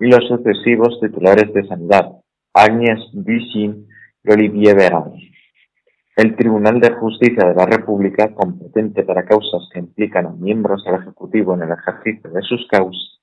y 0.00 0.06
los 0.06 0.26
sucesivos 0.26 0.98
titulares 1.00 1.54
de 1.54 1.64
sanidad, 1.68 2.10
Agnès 2.52 2.98
Buzyn 3.12 3.86
y 4.24 4.32
Olivier 4.32 4.74
Véran. 4.74 5.12
El 6.16 6.34
Tribunal 6.34 6.80
de 6.80 6.90
Justicia 6.90 7.48
de 7.48 7.54
la 7.54 7.66
República, 7.66 8.34
competente 8.34 9.04
para 9.04 9.24
causas 9.24 9.68
que 9.72 9.78
implican 9.78 10.26
a 10.26 10.30
miembros 10.30 10.84
del 10.84 10.96
Ejecutivo 10.96 11.54
en 11.54 11.62
el 11.62 11.70
ejercicio 11.70 12.30
de 12.30 12.42
sus 12.42 12.66
causas, 12.68 13.20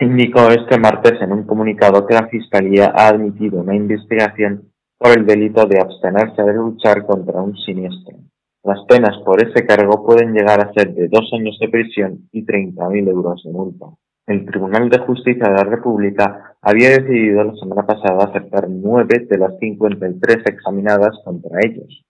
indicó 0.00 0.48
este 0.50 0.78
martes 0.78 1.20
en 1.20 1.30
un 1.30 1.44
comunicado 1.44 2.06
que 2.06 2.14
la 2.14 2.28
Fiscalía 2.28 2.92
ha 2.96 3.08
admitido 3.08 3.60
una 3.60 3.76
investigación 3.76 4.72
por 4.98 5.16
el 5.16 5.26
delito 5.26 5.66
de 5.66 5.78
abstenerse 5.78 6.42
de 6.42 6.54
luchar 6.54 7.04
contra 7.04 7.42
un 7.42 7.54
siniestro 7.56 8.16
Las 8.64 8.80
penas 8.86 9.18
por 9.24 9.42
ese 9.42 9.66
cargo 9.66 10.04
pueden 10.04 10.32
llegar 10.32 10.60
a 10.60 10.72
ser 10.72 10.94
de 10.94 11.08
dos 11.08 11.30
años 11.34 11.58
de 11.60 11.68
prisión 11.68 12.28
y 12.32 12.46
30.000 12.46 13.08
euros 13.08 13.42
de 13.44 13.52
multa. 13.52 13.86
El 14.26 14.46
Tribunal 14.46 14.88
de 14.88 15.00
Justicia 15.00 15.48
de 15.48 15.54
la 15.54 15.64
República 15.64 16.56
había 16.62 16.90
decidido 16.90 17.44
la 17.44 17.54
semana 17.56 17.84
pasada 17.84 18.24
aceptar 18.24 18.70
nueve 18.70 19.26
de 19.28 19.38
las 19.38 19.58
53 19.58 20.46
examinadas 20.46 21.18
contra 21.24 21.60
ellos, 21.62 22.04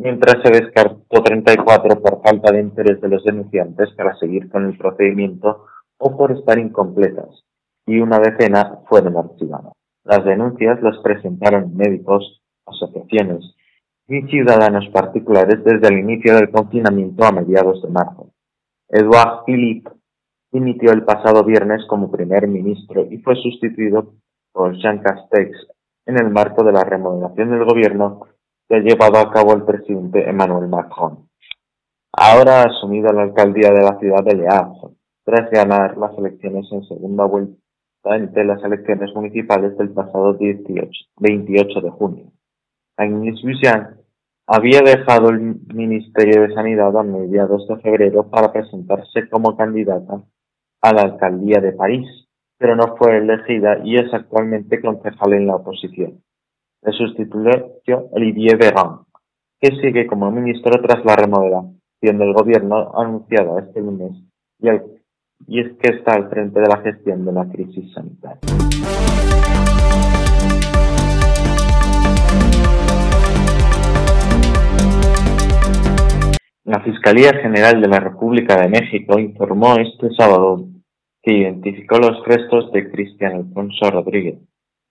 mientras 0.00 0.42
se 0.42 0.50
descartó 0.50 1.22
34 1.22 2.00
por 2.00 2.22
falta 2.22 2.50
de 2.52 2.60
interés 2.60 3.02
de 3.02 3.08
los 3.08 3.22
denunciantes 3.22 3.90
para 3.96 4.16
seguir 4.16 4.48
con 4.48 4.64
el 4.64 4.78
procedimiento 4.78 5.66
o 5.98 6.16
por 6.16 6.32
estar 6.32 6.58
incompletas, 6.58 7.44
y 7.86 8.00
una 8.00 8.18
decena 8.18 8.78
fueron 8.88 9.18
archivadas. 9.18 9.74
Las 10.04 10.24
denuncias 10.24 10.80
las 10.82 10.96
presentaron 11.02 11.76
médicos, 11.76 12.40
asociaciones 12.64 13.54
y 14.08 14.22
ciudadanos 14.22 14.88
particulares 14.88 15.62
desde 15.62 15.88
el 15.88 15.98
inicio 15.98 16.34
del 16.34 16.50
confinamiento 16.50 17.22
a 17.24 17.32
mediados 17.32 17.82
de 17.82 17.90
marzo. 17.90 18.30
Edouard 18.88 19.44
Philippe 19.44 19.90
dimitió 20.50 20.92
el 20.92 21.04
pasado 21.04 21.44
viernes 21.44 21.84
como 21.86 22.10
primer 22.10 22.48
ministro 22.48 23.04
y 23.04 23.18
fue 23.18 23.36
sustituido 23.36 24.14
por 24.50 24.74
Jean 24.78 25.00
Castex 25.00 25.50
en 26.06 26.18
el 26.18 26.30
marco 26.30 26.64
de 26.64 26.72
la 26.72 26.84
remodelación 26.84 27.50
del 27.50 27.66
gobierno 27.66 28.26
que 28.70 28.76
ha 28.76 28.78
llevado 28.78 29.18
a 29.18 29.32
cabo 29.32 29.52
el 29.52 29.64
presidente 29.64 30.30
Emmanuel 30.30 30.68
Macron. 30.68 31.28
Ahora 32.12 32.60
ha 32.60 32.66
asumido 32.66 33.12
la 33.12 33.22
alcaldía 33.22 33.72
de 33.72 33.82
la 33.82 33.98
ciudad 33.98 34.22
de 34.22 34.36
Le 34.36 34.46
Havre, 34.46 34.94
tras 35.24 35.50
ganar 35.50 35.98
las 35.98 36.16
elecciones 36.16 36.70
en 36.70 36.84
segunda 36.84 37.24
vuelta 37.24 37.56
entre 38.04 38.44
las 38.44 38.62
elecciones 38.62 39.12
municipales 39.12 39.76
del 39.76 39.90
pasado 39.90 40.34
18, 40.34 40.88
28 41.18 41.80
de 41.80 41.90
junio. 41.90 42.32
Agnes 42.96 43.42
Buzyn 43.42 43.88
había 44.46 44.82
dejado 44.82 45.30
el 45.30 45.56
Ministerio 45.74 46.42
de 46.42 46.54
Sanidad 46.54 46.96
a 46.96 47.02
mediados 47.02 47.66
de 47.66 47.76
febrero 47.78 48.30
para 48.30 48.52
presentarse 48.52 49.28
como 49.28 49.56
candidata 49.56 50.22
a 50.80 50.92
la 50.92 51.02
alcaldía 51.02 51.60
de 51.60 51.72
París, 51.72 52.06
pero 52.56 52.76
no 52.76 52.96
fue 52.96 53.18
elegida 53.18 53.80
y 53.84 53.96
es 53.96 54.14
actualmente 54.14 54.80
concejal 54.80 55.32
en 55.32 55.48
la 55.48 55.56
oposición. 55.56 56.22
Le 56.82 56.92
sustituyó 56.92 58.08
Olivier 58.12 58.56
Véran, 58.56 59.00
que 59.60 59.68
sigue 59.82 60.06
como 60.06 60.30
ministro 60.30 60.80
tras 60.80 61.04
la 61.04 61.14
remodelación 61.14 61.76
del 62.00 62.32
gobierno 62.32 62.92
anunciada 62.94 63.60
este 63.60 63.80
lunes 63.80 64.12
y, 64.58 64.68
y 65.46 65.60
es 65.60 65.76
que 65.76 65.96
está 65.96 66.14
al 66.14 66.30
frente 66.30 66.58
de 66.58 66.66
la 66.66 66.78
gestión 66.78 67.26
de 67.26 67.32
la 67.32 67.46
crisis 67.50 67.92
sanitaria. 67.92 68.40
La 76.64 76.80
Fiscalía 76.80 77.34
General 77.42 77.78
de 77.78 77.88
la 77.88 78.00
República 78.00 78.56
de 78.56 78.68
México 78.68 79.18
informó 79.18 79.74
este 79.76 80.08
sábado 80.16 80.64
que 81.22 81.34
identificó 81.34 81.98
los 81.98 82.24
restos 82.24 82.72
de 82.72 82.90
Cristian 82.90 83.34
Alfonso 83.34 83.90
Rodríguez, 83.90 84.38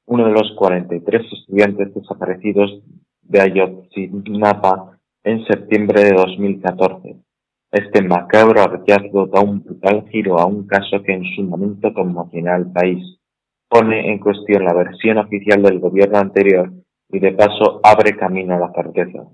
uno 0.10 0.26
de 0.26 0.32
los 0.32 0.52
43 0.56 1.22
estudiantes 1.32 1.94
desaparecidos 1.94 2.82
de 3.22 3.42
Ayotzinapa 3.42 4.98
en 5.24 5.46
septiembre 5.46 6.04
de 6.04 6.14
2014. 6.14 7.16
Este 7.72 8.02
macabro 8.02 8.60
hallazgo 8.64 9.28
da 9.28 9.42
un 9.42 9.64
brutal 9.64 10.08
giro 10.10 10.40
a 10.40 10.48
un 10.48 10.66
caso 10.66 11.04
que 11.04 11.14
en 11.14 11.24
su 11.36 11.44
momento 11.44 11.94
conmocionó 11.94 12.54
al 12.54 12.72
país, 12.72 13.20
pone 13.70 14.12
en 14.12 14.18
cuestión 14.18 14.66
la 14.66 14.74
versión 14.74 15.20
oficial 15.20 15.62
del 15.62 15.80
gobierno 15.80 16.18
anterior 16.18 16.72
y 17.12 17.20
de 17.20 17.34
paso 17.34 17.80
abre 17.84 18.18
camino 18.18 18.56
a 18.56 18.60
la 18.60 18.72
certeza. 18.72 19.28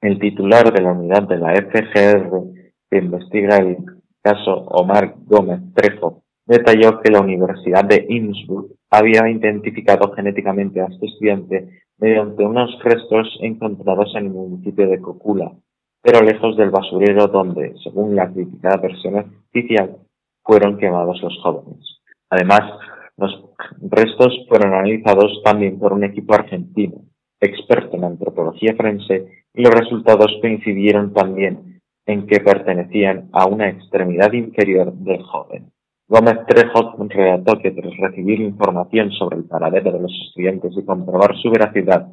El 0.00 0.18
titular 0.18 0.72
de 0.72 0.82
la 0.82 0.92
unidad 0.94 1.28
de 1.28 1.38
la 1.38 1.54
FGR 1.54 2.42
que 2.90 2.98
investiga 2.98 3.58
el 3.58 3.76
caso, 4.20 4.66
Omar 4.66 5.14
Gómez 5.26 5.60
Trejo, 5.74 6.24
detalló 6.48 7.00
que 7.00 7.12
la 7.12 7.20
Universidad 7.20 7.84
de 7.84 8.06
Innsbruck 8.08 8.72
había 8.90 9.28
identificado 9.28 10.10
genéticamente 10.14 10.80
a 10.80 10.86
este 10.86 11.06
estudiante 11.06 11.82
mediante 11.98 12.42
unos 12.44 12.70
restos 12.82 13.38
encontrados 13.42 14.14
en 14.16 14.26
el 14.26 14.30
municipio 14.30 14.88
de 14.88 14.98
Cocula, 14.98 15.52
pero 16.02 16.22
lejos 16.22 16.56
del 16.56 16.70
basurero 16.70 17.28
donde, 17.28 17.74
según 17.84 18.16
la 18.16 18.32
criticada 18.32 18.78
versión 18.78 19.42
oficial, 19.50 19.98
fueron 20.42 20.78
quemados 20.78 21.20
los 21.22 21.38
jóvenes. 21.42 22.00
Además, 22.30 22.62
los 23.18 23.44
restos 23.82 24.46
fueron 24.48 24.72
analizados 24.72 25.42
también 25.44 25.78
por 25.78 25.92
un 25.92 26.04
equipo 26.04 26.34
argentino, 26.34 27.02
experto 27.40 27.96
en 27.96 28.04
antropología 28.04 28.74
forense, 28.74 29.44
y 29.52 29.62
los 29.62 29.74
resultados 29.74 30.38
coincidieron 30.40 31.12
también 31.12 31.80
en 32.06 32.26
que 32.26 32.40
pertenecían 32.40 33.28
a 33.32 33.46
una 33.46 33.68
extremidad 33.68 34.32
inferior 34.32 34.94
del 34.94 35.22
joven. 35.24 35.72
Gómez 36.10 36.38
Trejo 36.46 36.96
relató 37.10 37.58
que 37.58 37.70
tras 37.70 37.94
recibir 37.98 38.40
información 38.40 39.10
sobre 39.12 39.36
el 39.36 39.44
paradero 39.44 39.92
de 39.92 40.00
los 40.00 40.12
estudiantes 40.26 40.72
y 40.74 40.82
comprobar 40.82 41.36
su 41.36 41.50
veracidad, 41.50 42.08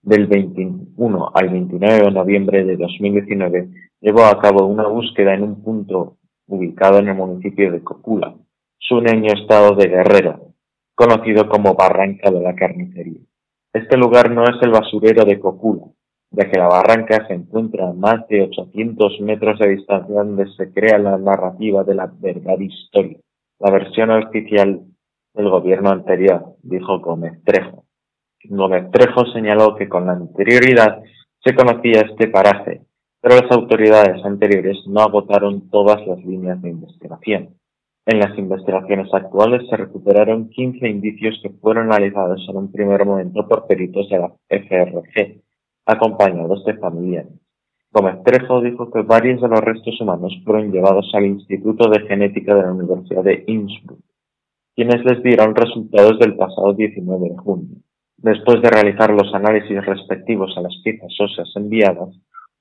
del 0.00 0.28
21 0.28 1.30
al 1.34 1.48
29 1.48 2.04
de 2.04 2.10
noviembre 2.12 2.64
de 2.64 2.76
2019 2.76 3.68
llevó 4.00 4.26
a 4.26 4.40
cabo 4.40 4.66
una 4.66 4.86
búsqueda 4.86 5.34
en 5.34 5.42
un 5.42 5.62
punto 5.62 6.18
ubicado 6.46 6.98
en 6.98 7.08
el 7.08 7.16
municipio 7.16 7.72
de 7.72 7.82
Cocula, 7.82 8.34
suneño 8.78 9.32
estado 9.32 9.74
de 9.74 9.88
Guerrero, 9.88 10.54
conocido 10.94 11.48
como 11.48 11.74
Barranca 11.74 12.30
de 12.30 12.40
la 12.40 12.54
Carnicería. 12.54 13.20
Este 13.72 13.96
lugar 13.96 14.30
no 14.30 14.44
es 14.44 14.60
el 14.62 14.70
basurero 14.70 15.24
de 15.24 15.40
Cocula, 15.40 15.86
ya 16.30 16.48
que 16.48 16.58
la 16.58 16.68
barranca 16.68 17.26
se 17.26 17.34
encuentra 17.34 17.88
a 17.88 17.92
más 17.92 18.26
de 18.28 18.42
800 18.42 19.20
metros 19.20 19.58
de 19.58 19.68
distancia 19.68 20.14
donde 20.14 20.46
se 20.56 20.72
crea 20.72 20.98
la 20.98 21.18
narrativa 21.18 21.84
de 21.84 21.94
la 21.94 22.12
verdad 22.20 22.58
histórica, 22.58 23.20
la 23.62 23.70
versión 23.70 24.10
oficial 24.10 24.80
del 25.34 25.48
gobierno 25.48 25.90
anterior, 25.90 26.56
dijo 26.62 26.98
Gómez 26.98 27.42
Trejo. 27.44 27.84
Gómez 28.44 28.90
Trejo 28.90 29.24
señaló 29.26 29.76
que 29.76 29.88
con 29.88 30.06
la 30.06 30.14
anterioridad 30.14 31.00
se 31.44 31.54
conocía 31.54 32.00
este 32.00 32.26
paraje, 32.26 32.82
pero 33.20 33.36
las 33.36 33.50
autoridades 33.52 34.24
anteriores 34.24 34.78
no 34.88 35.00
agotaron 35.02 35.70
todas 35.70 36.04
las 36.08 36.18
líneas 36.24 36.60
de 36.60 36.70
investigación. 36.70 37.54
En 38.04 38.18
las 38.18 38.36
investigaciones 38.36 39.14
actuales 39.14 39.62
se 39.70 39.76
recuperaron 39.76 40.50
15 40.50 40.88
indicios 40.88 41.38
que 41.40 41.50
fueron 41.50 41.92
analizados 41.92 42.44
en 42.48 42.56
un 42.56 42.72
primer 42.72 43.04
momento 43.06 43.46
por 43.46 43.68
peritos 43.68 44.08
de 44.08 44.18
la 44.18 44.32
FRG, 44.48 45.40
acompañados 45.86 46.64
de 46.64 46.74
familiares. 46.78 47.41
Gómez 47.92 48.22
Trejo 48.24 48.62
dijo 48.62 48.90
que 48.90 49.02
varios 49.02 49.42
de 49.42 49.48
los 49.48 49.60
restos 49.60 50.00
humanos 50.00 50.32
fueron 50.46 50.72
llevados 50.72 51.10
al 51.12 51.26
Instituto 51.26 51.90
de 51.90 52.00
Genética 52.00 52.54
de 52.54 52.62
la 52.62 52.72
Universidad 52.72 53.22
de 53.22 53.44
Innsbruck, 53.46 54.00
quienes 54.74 55.04
les 55.04 55.22
dieron 55.22 55.54
resultados 55.54 56.18
del 56.18 56.34
pasado 56.34 56.72
19 56.72 57.28
de 57.28 57.36
junio. 57.36 57.76
Después 58.16 58.62
de 58.62 58.70
realizar 58.70 59.10
los 59.10 59.34
análisis 59.34 59.84
respectivos 59.84 60.56
a 60.56 60.62
las 60.62 60.74
piezas 60.82 61.12
óseas 61.20 61.52
enviadas, 61.54 62.08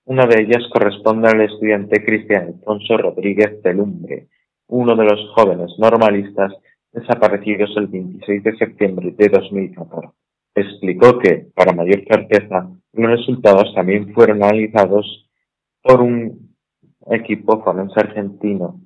una 0.04 0.26
de 0.26 0.41
ellas 0.41 0.67
corresponde 0.74 1.30
al 1.30 1.39
estudiante 1.39 2.04
Cristian 2.04 2.48
Alfonso 2.48 2.98
Rodríguez 2.98 3.62
de 3.63 3.74
Lumbre, 3.74 4.28
uno 4.67 4.98
de 4.98 5.06
los 5.06 5.30
jóvenes 5.34 5.72
normalistas 5.78 6.52
desaparecidos 6.91 7.70
el 7.78 7.88
26 7.88 8.44
de 8.44 8.58
septiembre 8.58 9.13
de 9.17 9.30
2014. 9.30 10.10
Explicó 10.56 11.17
que, 11.20 11.48
para 11.56 11.72
mayor 11.72 12.04
certeza, 12.06 12.70
los 12.94 13.12
resultados 13.12 13.74
también 13.74 14.14
fueron 14.14 14.44
analizados 14.44 15.30
por 15.82 16.02
un 16.02 16.56
equipo 17.10 17.64
forense 17.64 18.00
argentino, 18.00 18.82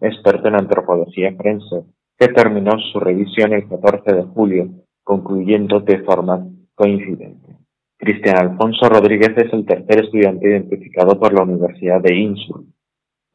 experto 0.00 0.48
en 0.48 0.56
antropología 0.56 1.34
forense, 1.36 1.84
que 2.18 2.28
terminó 2.28 2.72
su 2.92 3.00
revisión 3.00 3.52
el 3.52 3.68
14 3.68 4.14
de 4.14 4.22
julio, 4.22 4.68
concluyendo 5.02 5.80
de 5.80 5.98
forma 6.04 6.46
coincidente. 6.74 7.56
Cristian 7.98 8.38
Alfonso 8.38 8.88
Rodríguez 8.88 9.32
es 9.36 9.52
el 9.52 9.64
tercer 9.64 10.04
estudiante 10.04 10.48
identificado 10.48 11.18
por 11.18 11.32
la 11.32 11.42
Universidad 11.42 12.00
de 12.00 12.14
Innsbruck 12.14 12.66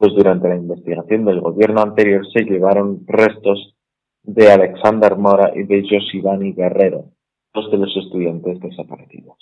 pues 0.02 0.16
durante 0.16 0.50
la 0.50 0.56
investigación 0.56 1.26
del 1.26 1.42
gobierno 1.42 1.80
anterior 1.80 2.26
se 2.34 2.44
llevaron 2.44 3.06
restos 3.06 3.76
de 4.24 4.52
Alexander 4.52 5.16
Mora 5.16 5.52
y 5.54 5.62
de 5.62 5.84
Josivani 5.88 6.54
Guerrero, 6.54 7.12
de 7.54 7.78
los 7.78 7.96
estudiantes 7.98 8.62
desaparecidos. 8.62 9.36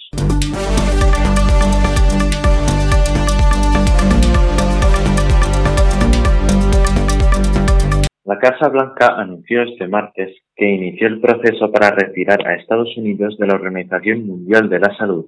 La 8.26 8.40
Casa 8.40 8.70
Blanca 8.70 9.16
anunció 9.16 9.62
este 9.62 9.88
martes 9.88 10.36
que 10.56 10.68
inició 10.68 11.08
el 11.08 11.22
proceso 11.22 11.72
para 11.72 11.92
retirar 11.92 12.48
a 12.48 12.56
Estados 12.56 12.96
Unidos 12.98 13.38
de 13.38 13.46
la 13.48 13.56
Organización 13.56 14.26
Mundial 14.26 14.70
de 14.70 14.80
la 14.80 14.96
Salud, 14.98 15.28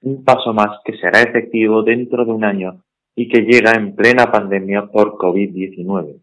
un 0.00 0.24
paso 0.24 0.54
más 0.54 0.80
que 0.84 0.96
será 0.96 1.20
efectivo 1.20 1.82
dentro 1.82 2.24
de 2.24 2.32
un 2.32 2.44
año 2.44 2.82
y 3.14 3.28
que 3.28 3.42
llega 3.42 3.72
en 3.72 3.94
plena 3.94 4.32
pandemia 4.32 4.86
por 4.86 5.16
COVID-19. 5.18 6.16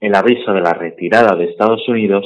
El 0.00 0.14
aviso 0.14 0.52
de 0.52 0.60
la 0.60 0.72
retirada 0.72 1.36
de 1.36 1.46
Estados 1.46 1.86
Unidos, 1.86 2.24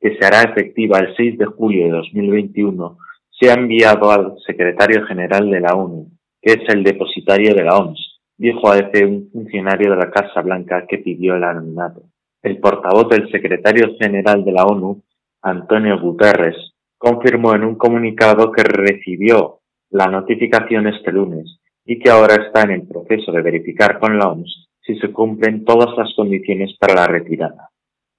que 0.00 0.16
se 0.16 0.26
hará 0.26 0.42
efectiva 0.42 0.98
el 0.98 1.14
6 1.14 1.38
de 1.38 1.46
julio 1.46 1.84
de 1.84 1.90
2021, 1.90 2.98
se 3.30 3.50
ha 3.50 3.54
enviado 3.54 4.10
al 4.10 4.36
secretario 4.46 5.06
general 5.06 5.50
de 5.50 5.60
la 5.60 5.74
ONU, 5.74 6.10
que 6.40 6.52
es 6.52 6.68
el 6.68 6.82
depositario 6.82 7.54
de 7.54 7.64
la 7.64 7.76
OMS, 7.76 8.20
dijo 8.36 8.70
a 8.70 8.78
EFE 8.78 9.06
un 9.06 9.30
funcionario 9.30 9.90
de 9.90 9.96
la 9.96 10.10
Casa 10.10 10.40
Blanca 10.40 10.86
que 10.88 10.98
pidió 10.98 11.36
el 11.36 11.44
anonimato. 11.44 12.02
El 12.42 12.58
portavoz 12.58 13.08
del 13.10 13.30
secretario 13.30 13.96
general 13.98 14.44
de 14.44 14.52
la 14.52 14.64
ONU, 14.64 15.02
Antonio 15.42 16.00
Guterres, 16.00 16.56
confirmó 16.96 17.54
en 17.54 17.64
un 17.64 17.76
comunicado 17.76 18.50
que 18.52 18.62
recibió 18.62 19.60
la 19.90 20.06
notificación 20.06 20.86
este 20.86 21.12
lunes 21.12 21.60
y 21.84 21.98
que 21.98 22.10
ahora 22.10 22.36
está 22.46 22.62
en 22.62 22.70
el 22.70 22.86
proceso 22.86 23.32
de 23.32 23.42
verificar 23.42 23.98
con 23.98 24.18
la 24.18 24.28
OMS 24.28 24.68
si 24.82 24.98
se 24.98 25.12
cumplen 25.12 25.64
todas 25.64 25.96
las 25.96 26.12
condiciones 26.14 26.76
para 26.78 26.94
la 26.94 27.06
retirada. 27.06 27.70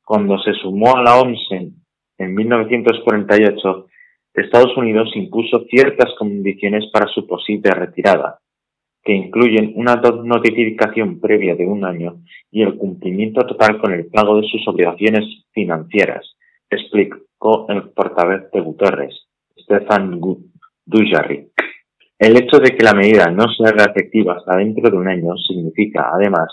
Cuando 0.04 0.38
se 0.40 0.54
sumó 0.54 0.96
a 0.96 1.04
la 1.04 1.20
OMS 1.20 1.71
en, 2.32 2.42
en 2.42 2.48
1948, 2.48 3.88
Estados 4.34 4.76
Unidos 4.78 5.10
impuso 5.16 5.66
ciertas 5.70 6.14
condiciones 6.18 6.86
para 6.92 7.08
su 7.08 7.28
posible 7.28 7.72
retirada, 7.72 8.40
que 9.04 9.14
incluyen 9.14 9.74
una 9.76 9.96
notificación 9.96 11.20
previa 11.20 11.56
de 11.56 11.66
un 11.66 11.84
año 11.84 12.22
y 12.50 12.62
el 12.62 12.78
cumplimiento 12.78 13.46
total 13.46 13.80
con 13.80 13.94
el 13.94 14.08
pago 14.08 14.40
de 14.40 14.48
sus 14.48 14.66
obligaciones 14.68 15.26
financieras, 15.52 16.38
explicó 16.70 17.66
el 17.70 17.90
portavoz 17.90 18.50
de 18.52 18.62
Guterres, 18.62 19.28
Stefan 19.58 20.20
Dujarric. 20.86 21.50
El 22.18 22.38
hecho 22.38 22.60
de 22.60 22.78
que 22.78 22.86
la 22.86 22.94
medida 22.94 23.32
no 23.32 23.46
se 23.52 23.68
haga 23.68 23.86
efectiva 23.86 24.36
hasta 24.38 24.58
dentro 24.58 24.90
de 24.90 24.98
un 24.98 25.08
año 25.08 25.36
significa, 25.38 26.12
además, 26.14 26.48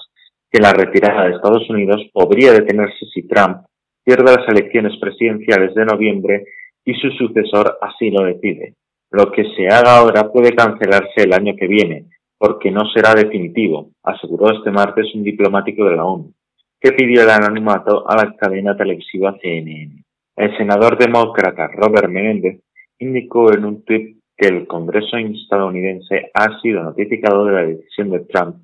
que 0.50 0.60
la 0.60 0.72
retirada 0.72 1.24
de 1.28 1.36
Estados 1.36 1.68
Unidos 1.68 2.02
podría 2.12 2.52
detenerse 2.52 3.04
si 3.12 3.28
Trump 3.28 3.66
pierde 4.08 4.24
las 4.24 4.48
elecciones 4.48 4.98
presidenciales 4.98 5.74
de 5.74 5.84
noviembre 5.84 6.44
y 6.82 6.94
su 6.94 7.10
sucesor 7.10 7.76
así 7.82 8.10
lo 8.10 8.24
decide. 8.24 8.72
Lo 9.10 9.30
que 9.30 9.44
se 9.54 9.66
haga 9.66 9.98
ahora 9.98 10.32
puede 10.32 10.54
cancelarse 10.54 11.24
el 11.24 11.34
año 11.34 11.54
que 11.54 11.66
viene, 11.66 12.06
porque 12.38 12.70
no 12.70 12.88
será 12.88 13.12
definitivo, 13.12 13.90
aseguró 14.02 14.56
este 14.56 14.70
martes 14.70 15.14
un 15.14 15.24
diplomático 15.24 15.84
de 15.84 15.96
la 15.96 16.06
ONU, 16.06 16.32
que 16.80 16.92
pidió 16.92 17.20
el 17.20 17.28
anonimato 17.28 18.08
a 18.08 18.16
la 18.16 18.34
cadena 18.34 18.74
televisiva 18.74 19.36
CNN. 19.42 20.02
El 20.36 20.56
senador 20.56 20.96
demócrata 20.96 21.68
Robert 21.68 22.08
Menendez 22.08 22.62
indicó 22.98 23.52
en 23.52 23.66
un 23.66 23.84
tuit 23.84 24.16
que 24.34 24.48
el 24.48 24.66
Congreso 24.66 25.18
estadounidense 25.18 26.30
ha 26.32 26.58
sido 26.62 26.82
notificado 26.82 27.44
de 27.44 27.52
la 27.52 27.66
decisión 27.66 28.08
de 28.08 28.20
Trump 28.20 28.56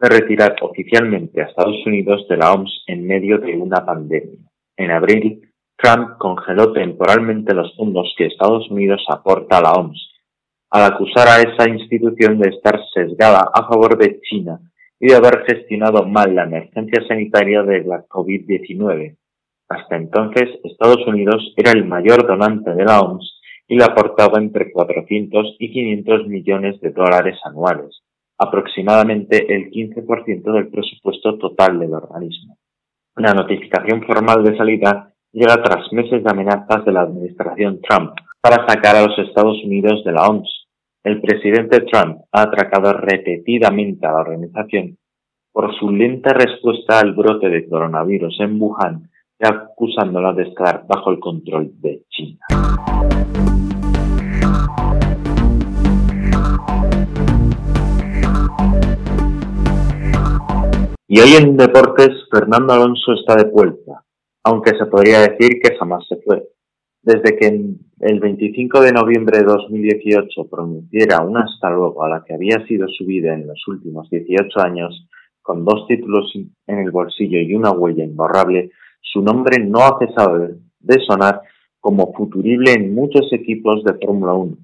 de 0.00 0.08
retirar 0.08 0.56
oficialmente 0.60 1.40
a 1.40 1.44
Estados 1.44 1.86
Unidos 1.86 2.26
de 2.28 2.36
la 2.36 2.52
OMS 2.52 2.82
en 2.88 3.06
medio 3.06 3.38
de 3.38 3.56
una 3.56 3.86
pandemia. 3.86 4.47
En 4.78 4.92
abril, 4.92 5.42
Trump 5.76 6.18
congeló 6.18 6.72
temporalmente 6.72 7.52
los 7.52 7.74
fondos 7.76 8.14
que 8.16 8.26
Estados 8.26 8.70
Unidos 8.70 9.04
aporta 9.08 9.58
a 9.58 9.60
la 9.60 9.72
OMS, 9.72 10.00
al 10.70 10.92
acusar 10.92 11.26
a 11.26 11.40
esa 11.40 11.68
institución 11.68 12.38
de 12.38 12.50
estar 12.50 12.80
sesgada 12.94 13.50
a 13.52 13.66
favor 13.66 13.98
de 13.98 14.20
China 14.20 14.60
y 15.00 15.08
de 15.08 15.16
haber 15.16 15.44
gestionado 15.46 16.06
mal 16.06 16.32
la 16.32 16.44
emergencia 16.44 17.04
sanitaria 17.08 17.64
de 17.64 17.82
la 17.82 18.06
COVID-19. 18.06 19.16
Hasta 19.68 19.96
entonces, 19.96 20.48
Estados 20.62 21.04
Unidos 21.08 21.52
era 21.56 21.72
el 21.72 21.84
mayor 21.84 22.24
donante 22.24 22.72
de 22.72 22.84
la 22.84 23.00
OMS 23.00 23.40
y 23.66 23.76
le 23.76 23.84
aportaba 23.84 24.38
entre 24.38 24.70
400 24.70 25.56
y 25.58 25.72
500 25.72 26.28
millones 26.28 26.80
de 26.80 26.90
dólares 26.90 27.36
anuales, 27.42 28.00
aproximadamente 28.38 29.52
el 29.52 29.72
15% 29.72 30.52
del 30.52 30.68
presupuesto 30.68 31.36
total 31.36 31.80
del 31.80 31.94
organismo. 31.94 32.57
La 33.18 33.34
notificación 33.34 34.04
formal 34.04 34.44
de 34.44 34.56
salida 34.56 35.12
llega 35.32 35.60
tras 35.60 35.92
meses 35.92 36.22
de 36.22 36.30
amenazas 36.30 36.84
de 36.84 36.92
la 36.92 37.00
administración 37.00 37.80
Trump 37.80 38.12
para 38.40 38.64
sacar 38.68 38.94
a 38.94 39.06
los 39.06 39.18
Estados 39.18 39.56
Unidos 39.64 40.04
de 40.04 40.12
la 40.12 40.28
OMS. 40.28 40.48
El 41.02 41.20
presidente 41.20 41.80
Trump 41.80 42.18
ha 42.30 42.42
atracado 42.42 42.92
repetidamente 42.92 44.06
a 44.06 44.12
la 44.12 44.20
organización 44.20 44.98
por 45.52 45.74
su 45.80 45.90
lenta 45.90 46.32
respuesta 46.32 47.00
al 47.00 47.14
brote 47.14 47.48
de 47.48 47.68
coronavirus 47.68 48.38
en 48.38 48.60
Wuhan 48.60 49.10
acusándola 49.40 50.32
de 50.32 50.44
estar 50.44 50.84
bajo 50.86 51.10
el 51.10 51.18
control 51.18 51.72
de 51.80 52.02
China. 52.10 52.38
Y 61.18 61.20
hoy 61.20 61.34
en 61.34 61.56
deportes, 61.56 62.10
Fernando 62.30 62.72
Alonso 62.72 63.12
está 63.12 63.34
de 63.34 63.50
vuelta 63.50 64.04
aunque 64.44 64.70
se 64.78 64.86
podría 64.86 65.18
decir 65.20 65.60
que 65.60 65.76
jamás 65.76 66.06
se 66.08 66.14
fue. 66.22 66.48
Desde 67.02 67.36
que 67.36 67.48
el 67.48 68.20
25 68.20 68.80
de 68.80 68.92
noviembre 68.92 69.38
de 69.38 69.44
2018 69.44 70.48
pronunciara 70.48 71.24
un 71.24 71.38
hasta 71.38 71.70
luego 71.70 72.04
a 72.04 72.08
la 72.08 72.24
que 72.24 72.34
había 72.34 72.64
sido 72.68 72.86
su 72.88 73.04
vida 73.04 73.34
en 73.34 73.48
los 73.48 73.66
últimos 73.66 74.08
18 74.10 74.60
años, 74.60 75.08
con 75.42 75.64
dos 75.64 75.88
títulos 75.88 76.32
en 76.68 76.78
el 76.78 76.92
bolsillo 76.92 77.40
y 77.40 77.52
una 77.52 77.72
huella 77.72 78.04
imborrable, 78.04 78.70
su 79.00 79.20
nombre 79.20 79.58
no 79.58 79.80
ha 79.80 79.98
cesado 79.98 80.38
de 80.78 81.00
sonar 81.04 81.40
como 81.80 82.12
futurible 82.12 82.74
en 82.74 82.94
muchos 82.94 83.32
equipos 83.32 83.82
de 83.82 83.94
Fórmula 83.94 84.34
1. 84.34 84.56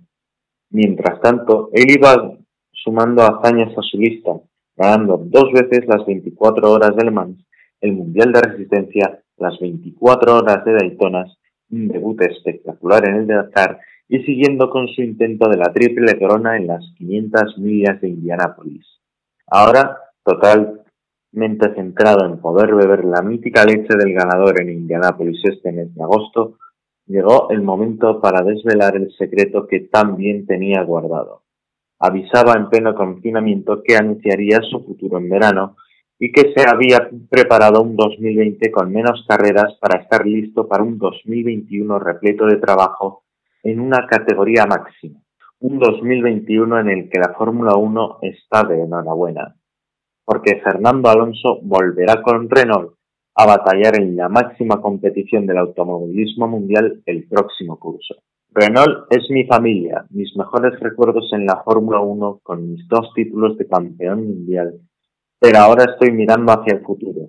Mientras 0.70 1.20
tanto, 1.20 1.70
él 1.72 1.90
iba 1.90 2.38
sumando 2.70 3.22
hazañas 3.22 3.76
a 3.76 3.82
su 3.82 3.98
lista, 3.98 4.30
ganando 4.76 5.22
dos 5.24 5.52
veces 5.52 5.86
las 5.86 6.04
24 6.06 6.72
horas 6.72 6.96
de 6.96 7.04
Le 7.04 7.10
Mans, 7.10 7.38
el 7.80 7.92
Mundial 7.92 8.32
de 8.32 8.40
Resistencia 8.40 9.20
las 9.36 9.58
24 9.58 10.36
horas 10.36 10.64
de 10.64 10.72
Daytonas, 10.72 11.36
un 11.70 11.88
debut 11.88 12.20
espectacular 12.22 13.08
en 13.08 13.16
el 13.16 13.26
Dakar 13.26 13.80
y 14.08 14.22
siguiendo 14.22 14.70
con 14.70 14.86
su 14.88 15.02
intento 15.02 15.48
de 15.48 15.56
la 15.56 15.72
triple 15.72 16.18
corona 16.18 16.56
en 16.56 16.66
las 16.66 16.84
500 16.98 17.58
millas 17.58 18.00
de 18.00 18.08
Indianápolis. 18.08 18.86
Ahora, 19.46 19.98
totalmente 20.22 21.74
centrado 21.74 22.26
en 22.26 22.38
poder 22.38 22.74
beber 22.74 23.04
la 23.04 23.22
mítica 23.22 23.64
leche 23.64 23.96
del 23.96 24.12
ganador 24.12 24.60
en 24.60 24.70
Indianápolis 24.70 25.40
este 25.44 25.72
mes 25.72 25.94
de 25.94 26.02
agosto, 26.02 26.58
llegó 27.06 27.50
el 27.50 27.62
momento 27.62 28.20
para 28.20 28.44
desvelar 28.44 28.96
el 28.96 29.12
secreto 29.16 29.66
que 29.66 29.80
tan 29.80 30.16
bien 30.16 30.46
tenía 30.46 30.82
guardado. 30.82 31.43
Avisaba 32.06 32.52
en 32.52 32.68
pleno 32.68 32.94
confinamiento 32.94 33.82
que 33.82 33.96
anunciaría 33.96 34.60
su 34.60 34.84
futuro 34.84 35.16
en 35.16 35.30
verano 35.30 35.76
y 36.18 36.30
que 36.30 36.52
se 36.54 36.68
había 36.68 37.08
preparado 37.30 37.80
un 37.80 37.96
2020 37.96 38.70
con 38.70 38.92
menos 38.92 39.24
carreras 39.26 39.78
para 39.80 40.02
estar 40.02 40.26
listo 40.26 40.68
para 40.68 40.82
un 40.82 40.98
2021 40.98 41.98
repleto 41.98 42.44
de 42.44 42.58
trabajo 42.58 43.24
en 43.62 43.80
una 43.80 44.06
categoría 44.06 44.66
máxima. 44.66 45.18
Un 45.60 45.78
2021 45.78 46.80
en 46.80 46.90
el 46.90 47.08
que 47.08 47.18
la 47.18 47.32
Fórmula 47.32 47.74
1 47.74 48.18
está 48.20 48.64
de 48.64 48.82
enhorabuena, 48.82 49.56
porque 50.26 50.60
Fernando 50.62 51.08
Alonso 51.08 51.60
volverá 51.62 52.20
con 52.20 52.50
Renault 52.50 52.96
a 53.34 53.46
batallar 53.46 53.98
en 53.98 54.14
la 54.14 54.28
máxima 54.28 54.78
competición 54.82 55.46
del 55.46 55.56
automovilismo 55.56 56.48
mundial 56.48 57.02
el 57.06 57.26
próximo 57.26 57.78
curso. 57.78 58.16
Renault 58.54 59.06
es 59.10 59.28
mi 59.30 59.44
familia, 59.46 60.06
mis 60.10 60.34
mejores 60.36 60.78
recuerdos 60.80 61.30
en 61.32 61.44
la 61.44 61.62
Fórmula 61.64 62.00
1 62.00 62.40
con 62.42 62.70
mis 62.70 62.86
dos 62.88 63.12
títulos 63.14 63.58
de 63.58 63.66
campeón 63.66 64.26
mundial 64.26 64.80
pero 65.44 65.58
ahora 65.58 65.84
estoy 65.84 66.10
mirando 66.10 66.52
hacia 66.52 66.72
el 66.72 66.82
futuro. 66.82 67.28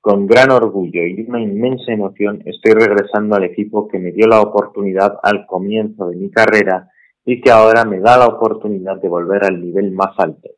Con 0.00 0.26
gran 0.26 0.50
orgullo 0.50 1.02
y 1.02 1.20
una 1.28 1.38
inmensa 1.38 1.92
emoción 1.92 2.40
estoy 2.46 2.72
regresando 2.72 3.36
al 3.36 3.44
equipo 3.44 3.88
que 3.88 3.98
me 3.98 4.10
dio 4.10 4.26
la 4.26 4.40
oportunidad 4.40 5.18
al 5.22 5.44
comienzo 5.44 6.08
de 6.08 6.16
mi 6.16 6.30
carrera 6.30 6.88
y 7.26 7.42
que 7.42 7.50
ahora 7.50 7.84
me 7.84 8.00
da 8.00 8.16
la 8.16 8.26
oportunidad 8.26 9.02
de 9.02 9.08
volver 9.10 9.44
al 9.44 9.60
nivel 9.60 9.92
más 9.92 10.14
alto, 10.16 10.48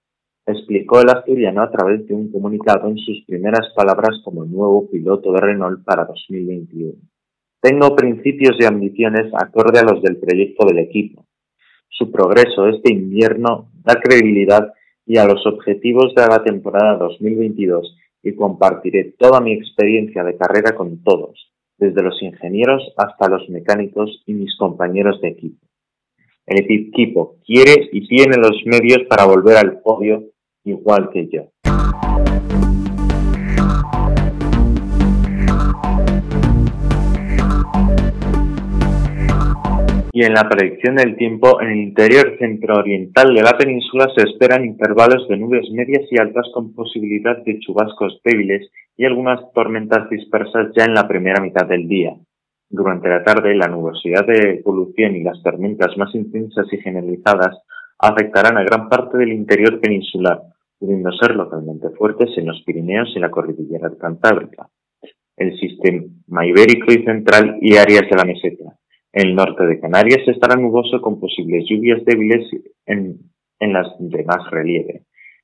explicó 0.47 1.01
el 1.01 1.11
asturiano 1.11 1.63
a 1.63 1.71
través 1.73 2.07
de 2.07 2.15
un 2.15 2.31
comunicado 2.31 2.87
en 2.87 2.97
sus 2.97 3.25
primeras 3.27 3.73
palabras 3.75 4.21
como 4.25 4.45
nuevo 4.45 4.89
piloto 4.89 5.33
de 5.33 5.41
Renault 5.41 5.85
para 5.85 6.05
2021. 6.05 6.93
Tengo 7.65 7.97
principios 7.97 8.57
y 8.61 8.67
ambiciones 8.67 9.33
acorde 9.33 9.79
a 9.79 9.85
los 9.85 10.03
del 10.03 10.19
proyecto 10.19 10.67
del 10.67 10.81
equipo. 10.81 11.25
Su 11.89 12.13
progreso 12.13 12.69
este 12.69 12.93
invierno 12.93 13.71
da 13.83 13.99
credibilidad 14.03 14.75
y 15.07 15.17
a 15.17 15.25
los 15.25 15.47
objetivos 15.47 16.15
de 16.15 16.27
la 16.27 16.45
temporada 16.45 16.99
2022 16.99 17.97
y 18.23 18.35
compartiré 18.35 19.15
toda 19.19 19.41
mi 19.41 19.55
experiencia 19.55 20.23
de 20.25 20.37
carrera 20.37 20.75
con 20.75 21.03
todos, 21.03 21.55
desde 21.79 22.03
los 22.03 22.21
ingenieros 22.23 22.83
hasta 22.99 23.31
los 23.31 23.49
mecánicos 23.49 24.23
y 24.27 24.35
mis 24.35 24.55
compañeros 24.59 25.19
de 25.23 25.29
equipo. 25.29 25.67
El 26.45 26.71
equipo 26.71 27.37
quiere 27.47 27.89
y 27.93 28.07
tiene 28.07 28.37
los 28.37 28.61
medios 28.67 29.05
para 29.09 29.25
volver 29.25 29.57
al 29.57 29.81
podio 29.81 30.23
igual 30.65 31.09
que 31.11 31.29
yo. 31.29 31.54
Y 40.17 40.23
en 40.23 40.33
la 40.33 40.49
predicción 40.49 40.95
del 40.95 41.17
tiempo, 41.17 41.61
en 41.61 41.71
el 41.71 41.79
interior 41.89 42.37
centro-oriental 42.39 43.35
de 43.35 43.43
la 43.43 43.59
península 43.59 44.07
se 44.15 44.23
esperan 44.23 44.65
intervalos 44.65 45.27
de 45.27 45.37
nubes 45.37 45.69
medias 45.73 46.05
y 46.09 46.21
altas 46.21 46.47
con 46.55 46.73
posibilidad 46.73 47.37
de 47.39 47.59
chubascos 47.59 48.21
débiles 48.23 48.71
y 48.97 49.07
algunas 49.07 49.41
tormentas 49.53 50.09
dispersas 50.09 50.69
ya 50.77 50.85
en 50.85 50.95
la 50.95 51.09
primera 51.09 51.43
mitad 51.43 51.67
del 51.67 51.89
día. 51.89 52.15
Durante 52.71 53.09
la 53.09 53.25
tarde, 53.25 53.57
la 53.57 53.67
nubosidad 53.67 54.25
de 54.25 54.61
evolución 54.61 55.17
y 55.17 55.25
las 55.25 55.43
tormentas 55.43 55.97
más 55.97 56.15
intensas 56.15 56.73
y 56.73 56.79
generalizadas 56.79 57.59
afectarán 57.99 58.57
a 58.57 58.63
gran 58.63 58.89
parte 58.89 59.19
del 59.19 59.33
interior 59.33 59.81
peninsular, 59.81 60.43
pudiendo 60.79 61.11
ser 61.11 61.35
localmente 61.35 61.91
fuertes 61.99 62.31
en 62.39 62.47
los 62.47 62.63
Pirineos 62.63 63.13
y 63.17 63.19
la 63.19 63.33
cordillera 63.33 63.91
cantábrica, 64.01 64.69
el 65.37 65.59
sistema 65.59 66.47
ibérico 66.47 66.93
y 66.93 67.03
central 67.03 67.59
y 67.61 67.75
áreas 67.79 68.09
de 68.09 68.17
la 68.17 68.25
meseta. 68.25 68.79
El 69.15 69.37
norte 69.37 69.65
de 69.65 69.79
Canarias 69.79 70.27
estará 70.27 70.57
nuboso 70.57 71.01
con 71.01 71.21
posibles 71.21 71.65
lluvias 71.69 72.05
débiles 72.05 72.51
en, 72.85 73.17
en 73.61 73.73
las 73.73 73.87
de 74.01 74.25
más 74.25 74.51
relieve. 74.51 75.03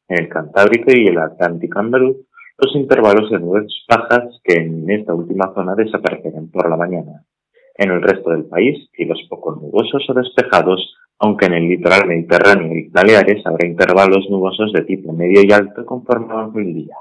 En 0.08 0.24
el 0.24 0.28
Cantábrico 0.28 0.90
y 0.90 1.06
el 1.06 1.16
Atlántico 1.16 1.78
andaluz, 1.78 2.16
los 2.58 2.74
intervalos 2.74 3.30
de 3.30 3.38
nubes 3.38 3.72
bajas 3.88 4.40
que 4.42 4.54
en 4.54 4.90
esta 4.90 5.14
última 5.14 5.54
zona 5.54 5.76
desaparecerán 5.76 6.50
por 6.50 6.68
la 6.68 6.76
mañana. 6.76 7.22
En 7.76 7.92
el 7.92 8.02
resto 8.02 8.30
del 8.30 8.46
país, 8.46 8.90
cielos 8.92 9.24
poco 9.30 9.54
nubosos 9.54 10.04
o 10.08 10.14
despejados, 10.14 10.96
aunque 11.20 11.46
en 11.46 11.52
el 11.52 11.68
litoral 11.68 12.08
mediterráneo 12.08 12.76
y 12.76 12.88
Baleares 12.88 13.46
habrá 13.46 13.68
intervalos 13.68 14.26
nubosos 14.28 14.72
de 14.72 14.82
tipo 14.82 15.12
medio 15.12 15.42
y 15.44 15.52
alto 15.52 15.86
conforme 15.86 16.60
el 16.60 16.74
día. 16.74 16.96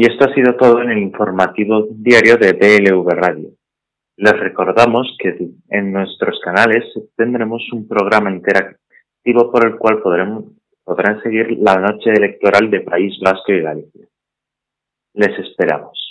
Y 0.00 0.06
esto 0.06 0.24
ha 0.24 0.34
sido 0.34 0.56
todo 0.56 0.80
en 0.80 0.92
el 0.92 0.98
informativo 0.98 1.86
diario 1.90 2.38
de 2.38 2.54
DLV 2.54 3.06
Radio. 3.10 3.50
Les 4.16 4.32
recordamos 4.32 5.14
que 5.18 5.36
en 5.68 5.92
nuestros 5.92 6.40
canales 6.42 6.84
tendremos 7.18 7.70
un 7.70 7.86
programa 7.86 8.30
interactivo 8.30 9.52
por 9.52 9.66
el 9.66 9.76
cual 9.76 10.00
podremos, 10.00 10.44
podrán 10.84 11.22
seguir 11.22 11.50
la 11.58 11.76
noche 11.76 12.14
electoral 12.14 12.70
de 12.70 12.80
País 12.80 13.12
Vasco 13.22 13.52
y 13.52 13.60
Galicia. 13.60 14.06
Les 15.12 15.38
esperamos. 15.38 16.09